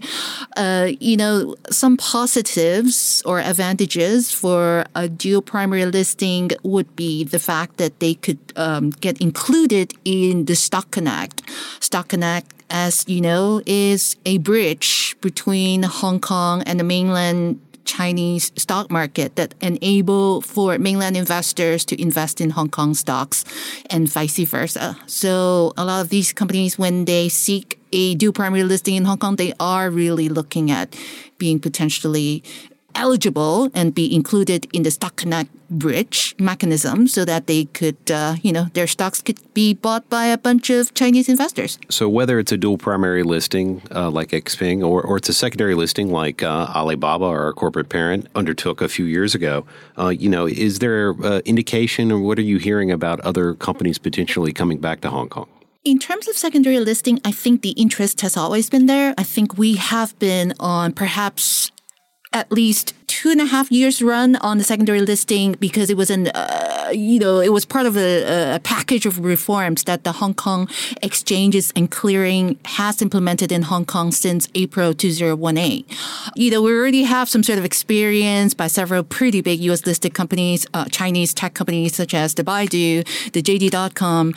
Uh, 0.56 0.92
you 0.98 1.16
know, 1.16 1.54
some 1.70 1.96
positives 1.96 3.22
or 3.26 3.38
advantages 3.38 4.32
for 4.32 4.86
a 4.94 5.08
dual 5.08 5.42
primary 5.42 5.84
listing 5.84 6.50
would 6.62 6.96
be 6.96 7.22
the 7.22 7.38
fact 7.38 7.76
that 7.76 8.00
they 8.00 8.14
could 8.14 8.38
um, 8.56 8.90
get 8.90 9.20
included 9.20 9.92
in 10.04 10.46
the 10.46 10.56
Stock 10.56 10.90
Connect. 10.90 11.42
Stock 11.80 12.08
Connect 12.08 12.54
as 12.70 13.04
you 13.08 13.20
know, 13.20 13.62
is 13.66 14.16
a 14.26 14.38
bridge 14.38 15.16
between 15.20 15.82
Hong 15.82 16.20
Kong 16.20 16.62
and 16.62 16.78
the 16.78 16.84
mainland 16.84 17.60
Chinese 17.88 18.52
stock 18.56 18.90
market 18.90 19.36
that 19.36 19.54
enable 19.62 20.42
for 20.42 20.78
mainland 20.78 21.16
investors 21.16 21.86
to 21.86 22.00
invest 22.00 22.38
in 22.40 22.50
Hong 22.50 22.68
Kong 22.68 22.92
stocks 22.92 23.44
and 23.88 24.06
vice 24.06 24.38
versa. 24.44 24.96
So 25.06 25.72
a 25.76 25.84
lot 25.84 26.02
of 26.02 26.10
these 26.10 26.34
companies, 26.34 26.78
when 26.78 27.06
they 27.06 27.30
seek 27.30 27.80
a 27.90 28.14
dual 28.14 28.34
primary 28.34 28.64
listing 28.64 28.96
in 28.96 29.06
Hong 29.06 29.16
Kong, 29.16 29.36
they 29.36 29.54
are 29.58 29.88
really 29.88 30.28
looking 30.28 30.70
at 30.70 30.94
being 31.38 31.58
potentially 31.58 32.44
eligible 32.94 33.70
and 33.74 33.94
be 33.94 34.14
included 34.14 34.66
in 34.72 34.82
the 34.82 34.90
stock 34.90 35.16
connect 35.16 35.50
bridge 35.70 36.34
mechanism 36.38 37.06
so 37.06 37.24
that 37.24 37.46
they 37.46 37.66
could, 37.66 38.10
uh, 38.10 38.34
you 38.42 38.52
know, 38.52 38.64
their 38.72 38.86
stocks 38.86 39.20
could 39.20 39.38
be 39.54 39.74
bought 39.74 40.08
by 40.08 40.26
a 40.26 40.38
bunch 40.38 40.70
of 40.70 40.94
Chinese 40.94 41.28
investors. 41.28 41.78
So 41.88 42.08
whether 42.08 42.38
it's 42.38 42.52
a 42.52 42.56
dual 42.56 42.78
primary 42.78 43.22
listing 43.22 43.82
uh, 43.94 44.10
like 44.10 44.30
Xpeng 44.30 44.86
or, 44.86 45.02
or 45.02 45.18
it's 45.18 45.28
a 45.28 45.34
secondary 45.34 45.74
listing 45.74 46.10
like 46.10 46.42
uh, 46.42 46.72
Alibaba 46.74 47.24
or 47.24 47.40
our 47.44 47.52
corporate 47.52 47.88
parent 47.88 48.26
undertook 48.34 48.80
a 48.80 48.88
few 48.88 49.04
years 49.04 49.34
ago, 49.34 49.66
uh, 49.98 50.08
you 50.08 50.28
know, 50.28 50.46
is 50.46 50.78
there 50.78 51.14
uh, 51.22 51.40
indication 51.44 52.10
or 52.10 52.20
what 52.20 52.38
are 52.38 52.42
you 52.42 52.58
hearing 52.58 52.90
about 52.90 53.20
other 53.20 53.54
companies 53.54 53.98
potentially 53.98 54.52
coming 54.52 54.78
back 54.78 55.00
to 55.02 55.10
Hong 55.10 55.28
Kong? 55.28 55.48
In 55.84 55.98
terms 55.98 56.28
of 56.28 56.36
secondary 56.36 56.80
listing, 56.80 57.20
I 57.24 57.32
think 57.32 57.62
the 57.62 57.70
interest 57.70 58.20
has 58.22 58.36
always 58.36 58.68
been 58.68 58.86
there. 58.86 59.14
I 59.16 59.22
think 59.22 59.56
we 59.56 59.76
have 59.76 60.18
been 60.18 60.52
on 60.58 60.92
perhaps 60.92 61.70
at 62.32 62.52
least 62.52 62.94
two 63.06 63.30
and 63.30 63.40
a 63.40 63.46
half 63.46 63.70
years 63.72 64.02
run 64.02 64.36
on 64.36 64.58
the 64.58 64.64
secondary 64.64 65.00
listing 65.00 65.52
because 65.58 65.88
it 65.90 65.96
was 65.96 66.10
an, 66.10 66.28
uh, 66.28 66.90
you 66.92 67.18
know, 67.18 67.40
it 67.40 67.52
was 67.52 67.64
part 67.64 67.86
of 67.86 67.96
a, 67.96 68.54
a, 68.54 68.60
package 68.60 69.06
of 69.06 69.18
reforms 69.24 69.84
that 69.84 70.04
the 70.04 70.12
Hong 70.12 70.34
Kong 70.34 70.68
exchanges 71.02 71.72
and 71.74 71.90
clearing 71.90 72.58
has 72.66 73.00
implemented 73.00 73.50
in 73.50 73.62
Hong 73.62 73.86
Kong 73.86 74.12
since 74.12 74.48
April 74.54 74.92
2018. 74.92 75.84
You 76.36 76.50
know, 76.50 76.62
we 76.62 76.72
already 76.72 77.04
have 77.04 77.28
some 77.28 77.42
sort 77.42 77.58
of 77.58 77.64
experience 77.64 78.52
by 78.52 78.66
several 78.66 79.02
pretty 79.02 79.40
big 79.40 79.60
U.S. 79.60 79.86
listed 79.86 80.12
companies, 80.12 80.66
uh, 80.74 80.84
Chinese 80.86 81.32
tech 81.32 81.54
companies 81.54 81.96
such 81.96 82.12
as 82.12 82.34
the 82.34 82.44
Baidu, 82.44 83.04
the 83.32 83.42
JD.com, 83.42 84.34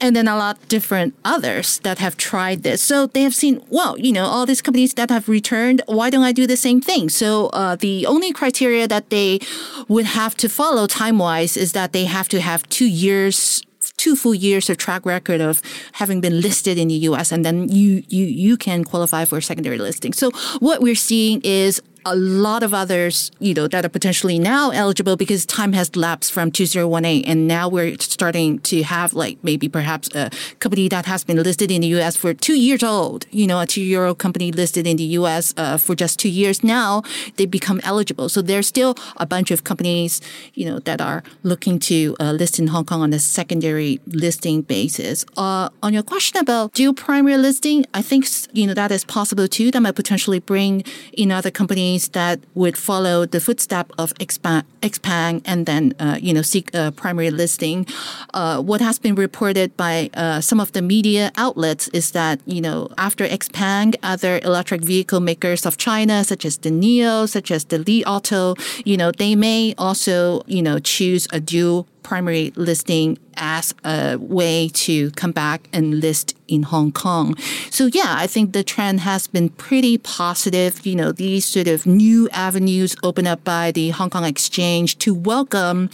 and 0.00 0.14
then 0.14 0.28
a 0.28 0.36
lot 0.36 0.68
different 0.68 1.14
others 1.24 1.78
that 1.80 1.98
have 1.98 2.16
tried 2.16 2.62
this. 2.62 2.82
So 2.82 3.06
they 3.06 3.22
have 3.22 3.34
seen, 3.34 3.62
well, 3.68 3.98
you 3.98 4.12
know, 4.12 4.26
all 4.26 4.46
these 4.46 4.62
companies 4.62 4.94
that 4.94 5.10
have 5.10 5.28
returned, 5.28 5.82
why 5.86 6.10
don't 6.10 6.24
I 6.24 6.32
do 6.32 6.46
the 6.46 6.56
same 6.56 6.80
thing? 6.80 7.08
So 7.08 7.48
uh, 7.48 7.76
the 7.76 8.06
only 8.06 8.32
criteria 8.32 8.88
that 8.88 9.10
they 9.10 9.40
would 9.88 10.06
have 10.06 10.36
to 10.38 10.48
follow 10.48 10.86
time 10.86 11.18
wise 11.18 11.56
is 11.56 11.72
that 11.72 11.92
they 11.92 12.04
have 12.04 12.28
to 12.28 12.40
have 12.40 12.68
two 12.68 12.88
years 12.88 13.62
two 13.96 14.16
full 14.16 14.34
years 14.34 14.68
of 14.68 14.76
track 14.76 15.06
record 15.06 15.40
of 15.40 15.62
having 15.92 16.20
been 16.20 16.40
listed 16.40 16.78
in 16.78 16.88
the 16.88 16.94
US 17.08 17.30
and 17.30 17.44
then 17.44 17.68
you 17.68 18.02
you 18.08 18.24
you 18.24 18.56
can 18.56 18.82
qualify 18.82 19.24
for 19.24 19.40
secondary 19.40 19.78
listing. 19.78 20.12
So 20.12 20.30
what 20.58 20.80
we're 20.80 20.94
seeing 20.94 21.40
is 21.42 21.80
a 22.06 22.14
lot 22.14 22.62
of 22.62 22.74
others, 22.74 23.30
you 23.38 23.54
know, 23.54 23.66
that 23.68 23.84
are 23.84 23.88
potentially 23.88 24.38
now 24.38 24.70
eligible 24.70 25.16
because 25.16 25.46
time 25.46 25.72
has 25.72 25.94
lapsed 25.96 26.32
from 26.32 26.50
2018 26.50 27.24
and 27.24 27.48
now 27.48 27.68
we're 27.68 27.96
starting 27.98 28.58
to 28.60 28.82
have 28.82 29.14
like 29.14 29.38
maybe 29.42 29.68
perhaps 29.68 30.08
a 30.14 30.30
company 30.58 30.88
that 30.88 31.06
has 31.06 31.24
been 31.24 31.42
listed 31.42 31.70
in 31.70 31.80
the 31.80 31.88
US 31.98 32.16
for 32.16 32.34
two 32.34 32.58
years 32.58 32.82
old, 32.82 33.26
you 33.30 33.46
know, 33.46 33.60
a 33.60 33.66
two 33.66 33.80
year 33.80 34.04
old 34.04 34.18
company 34.18 34.52
listed 34.52 34.86
in 34.86 34.96
the 34.96 35.04
US 35.18 35.54
uh, 35.56 35.76
for 35.76 35.94
just 35.94 36.18
two 36.18 36.28
years. 36.28 36.62
Now 36.62 37.02
they 37.36 37.46
become 37.46 37.80
eligible. 37.84 38.28
So 38.28 38.42
there's 38.42 38.66
still 38.66 38.96
a 39.16 39.26
bunch 39.26 39.50
of 39.50 39.64
companies, 39.64 40.20
you 40.54 40.66
know, 40.66 40.78
that 40.80 41.00
are 41.00 41.22
looking 41.42 41.78
to 41.80 42.16
uh, 42.20 42.32
list 42.32 42.58
in 42.58 42.68
Hong 42.68 42.84
Kong 42.84 43.00
on 43.02 43.12
a 43.12 43.18
secondary 43.18 44.00
listing 44.06 44.62
basis. 44.62 45.24
Uh, 45.36 45.68
on 45.82 45.94
your 45.94 46.02
question 46.02 46.38
about 46.38 46.72
dual 46.74 46.94
primary 46.94 47.38
listing, 47.38 47.86
I 47.94 48.02
think, 48.02 48.26
you 48.52 48.66
know, 48.66 48.74
that 48.74 48.90
is 48.90 49.04
possible 49.04 49.48
too. 49.48 49.70
That 49.70 49.80
might 49.80 49.94
potentially 49.94 50.40
bring 50.40 50.84
in 51.12 51.30
other 51.32 51.50
companies 51.50 51.93
companies 51.94 52.08
that 52.12 52.40
would 52.54 52.76
follow 52.76 53.26
the 53.26 53.40
footstep 53.40 53.92
of 53.98 54.12
Xpeng, 54.14 55.42
and 55.44 55.66
then, 55.66 55.92
uh, 56.00 56.18
you 56.20 56.34
know, 56.34 56.42
seek 56.42 56.70
a 56.74 56.90
primary 56.92 57.30
listing. 57.30 57.86
Uh, 58.34 58.60
what 58.60 58.80
has 58.80 58.98
been 58.98 59.14
reported 59.14 59.76
by 59.76 60.10
uh, 60.14 60.40
some 60.40 60.60
of 60.60 60.72
the 60.72 60.82
media 60.82 61.30
outlets 61.36 61.88
is 61.92 62.12
that, 62.12 62.40
you 62.46 62.60
know, 62.60 62.88
after 62.98 63.26
Xpeng, 63.26 63.94
other 64.02 64.40
electric 64.42 64.82
vehicle 64.84 65.20
makers 65.20 65.66
of 65.66 65.76
China, 65.76 66.24
such 66.24 66.44
as 66.44 66.58
the 66.58 66.70
NIO, 66.70 67.28
such 67.28 67.50
as 67.50 67.64
the 67.66 67.78
Li 67.78 68.04
Auto, 68.04 68.54
you 68.84 68.96
know, 68.96 69.10
they 69.12 69.36
may 69.36 69.74
also, 69.78 70.42
you 70.46 70.62
know, 70.62 70.78
choose 70.80 71.28
a 71.32 71.40
dual 71.40 71.86
primary 72.02 72.52
listing 72.56 73.18
as 73.36 73.74
a 73.84 74.16
way 74.18 74.68
to 74.74 75.10
come 75.12 75.32
back 75.32 75.68
and 75.72 76.00
list 76.00 76.36
in 76.48 76.62
Hong 76.64 76.92
Kong. 76.92 77.36
So 77.70 77.86
yeah, 77.86 78.14
I 78.18 78.26
think 78.26 78.52
the 78.52 78.62
trend 78.62 79.00
has 79.00 79.26
been 79.26 79.48
pretty 79.48 79.98
positive. 79.98 80.86
You 80.86 80.94
know, 80.94 81.12
these 81.12 81.44
sort 81.44 81.68
of 81.68 81.86
new 81.86 82.28
avenues 82.30 82.96
opened 83.02 83.28
up 83.28 83.44
by 83.44 83.72
the 83.72 83.90
Hong 83.90 84.10
Kong 84.10 84.24
Exchange 84.24 84.98
to 84.98 85.14
welcome 85.14 85.88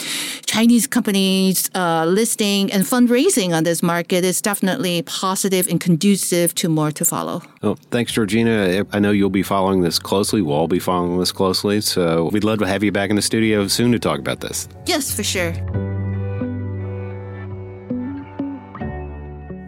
Chinese 0.47 0.87
companies 0.87 1.71
uh, 1.75 2.05
listing 2.07 2.73
and 2.73 2.85
fundraising 2.85 3.55
on 3.55 3.65
this 3.65 3.83
market 3.83 4.25
is 4.25 4.41
definitely 4.41 5.03
positive 5.03 5.69
and 5.69 5.81
conducive 5.81 6.55
to 6.57 6.69
more 6.69 6.91
to 6.91 7.05
follow. 7.05 7.43
Well, 7.63 7.79
thanks, 7.91 8.13
Georgina. 8.13 8.85
I 8.93 8.99
know 8.99 9.11
you'll 9.11 9.31
be 9.31 9.43
following 9.43 9.83
this 9.83 9.99
closely. 9.99 10.43
We'll 10.43 10.57
all 10.57 10.69
be 10.69 10.79
following 10.79 11.19
this 11.19 11.33
closely. 11.33 11.81
So 11.81 12.29
we'd 12.33 12.45
love 12.45 12.59
to 12.61 12.67
have 12.67 12.83
you 12.83 12.93
back 12.93 13.11
in 13.11 13.17
the 13.17 13.23
studio 13.23 13.67
soon 13.69 13.93
to 13.93 13.99
talk 13.99 14.19
about 14.19 14.41
this. 14.41 14.69
Yes, 14.87 15.15
for 15.15 15.23
sure. 15.23 15.55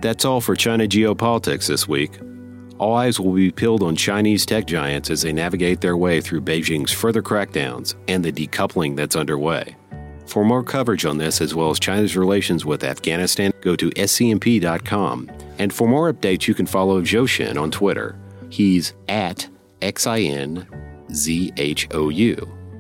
That's 0.02 0.24
all 0.24 0.40
for 0.40 0.56
China 0.56 0.88
Geopolitics 0.88 1.68
this 1.68 1.86
week. 1.86 2.18
All 2.78 2.94
eyes 2.94 3.20
will 3.20 3.34
be 3.34 3.52
peeled 3.52 3.84
on 3.84 3.94
Chinese 3.94 4.44
tech 4.44 4.66
giants 4.66 5.10
as 5.10 5.22
they 5.22 5.32
navigate 5.32 5.80
their 5.80 5.96
way 5.96 6.20
through 6.20 6.40
Beijing's 6.40 6.90
further 6.90 7.22
crackdowns 7.22 7.94
and 8.08 8.24
the 8.24 8.32
decoupling 8.32 8.96
that's 8.96 9.14
underway. 9.14 9.76
For 10.26 10.44
more 10.44 10.64
coverage 10.64 11.04
on 11.04 11.18
this, 11.18 11.40
as 11.40 11.54
well 11.54 11.70
as 11.70 11.78
China's 11.78 12.16
relations 12.16 12.64
with 12.64 12.82
Afghanistan, 12.82 13.52
go 13.60 13.76
to 13.76 13.90
scmp.com. 13.90 15.30
And 15.58 15.72
for 15.72 15.86
more 15.86 16.12
updates, 16.12 16.48
you 16.48 16.54
can 16.54 16.66
follow 16.66 17.00
Zhou 17.00 17.56
on 17.56 17.70
Twitter. 17.70 18.18
He's 18.50 18.94
at 19.08 19.48
XINZHOU. 19.82 20.66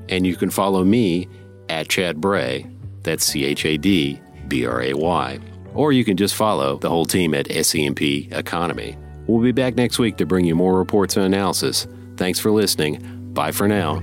And 0.08 0.26
you 0.26 0.34
can 0.34 0.50
follow 0.50 0.82
me 0.82 1.28
at 1.68 1.88
Chad 1.88 2.20
Bray, 2.20 2.68
that's 3.04 3.24
C 3.24 3.44
H 3.44 3.64
A 3.64 3.76
D 3.76 4.20
B 4.48 4.66
R 4.66 4.82
A 4.82 4.94
Y 4.94 5.38
or 5.74 5.92
you 5.92 6.04
can 6.04 6.16
just 6.16 6.34
follow 6.34 6.78
the 6.78 6.88
whole 6.88 7.04
team 7.04 7.34
at 7.34 7.46
SCMP 7.48 8.32
Economy. 8.32 8.96
We'll 9.26 9.42
be 9.42 9.52
back 9.52 9.74
next 9.76 9.98
week 9.98 10.16
to 10.18 10.26
bring 10.26 10.44
you 10.44 10.54
more 10.54 10.76
reports 10.76 11.16
and 11.16 11.26
analysis. 11.26 11.86
Thanks 12.16 12.38
for 12.38 12.50
listening. 12.50 13.32
Bye 13.32 13.52
for 13.52 13.68
now. 13.68 14.02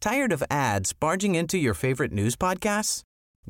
Tired 0.00 0.32
of 0.32 0.42
ads 0.50 0.94
barging 0.94 1.34
into 1.34 1.58
your 1.58 1.74
favorite 1.74 2.10
news 2.10 2.34
podcasts? 2.34 3.02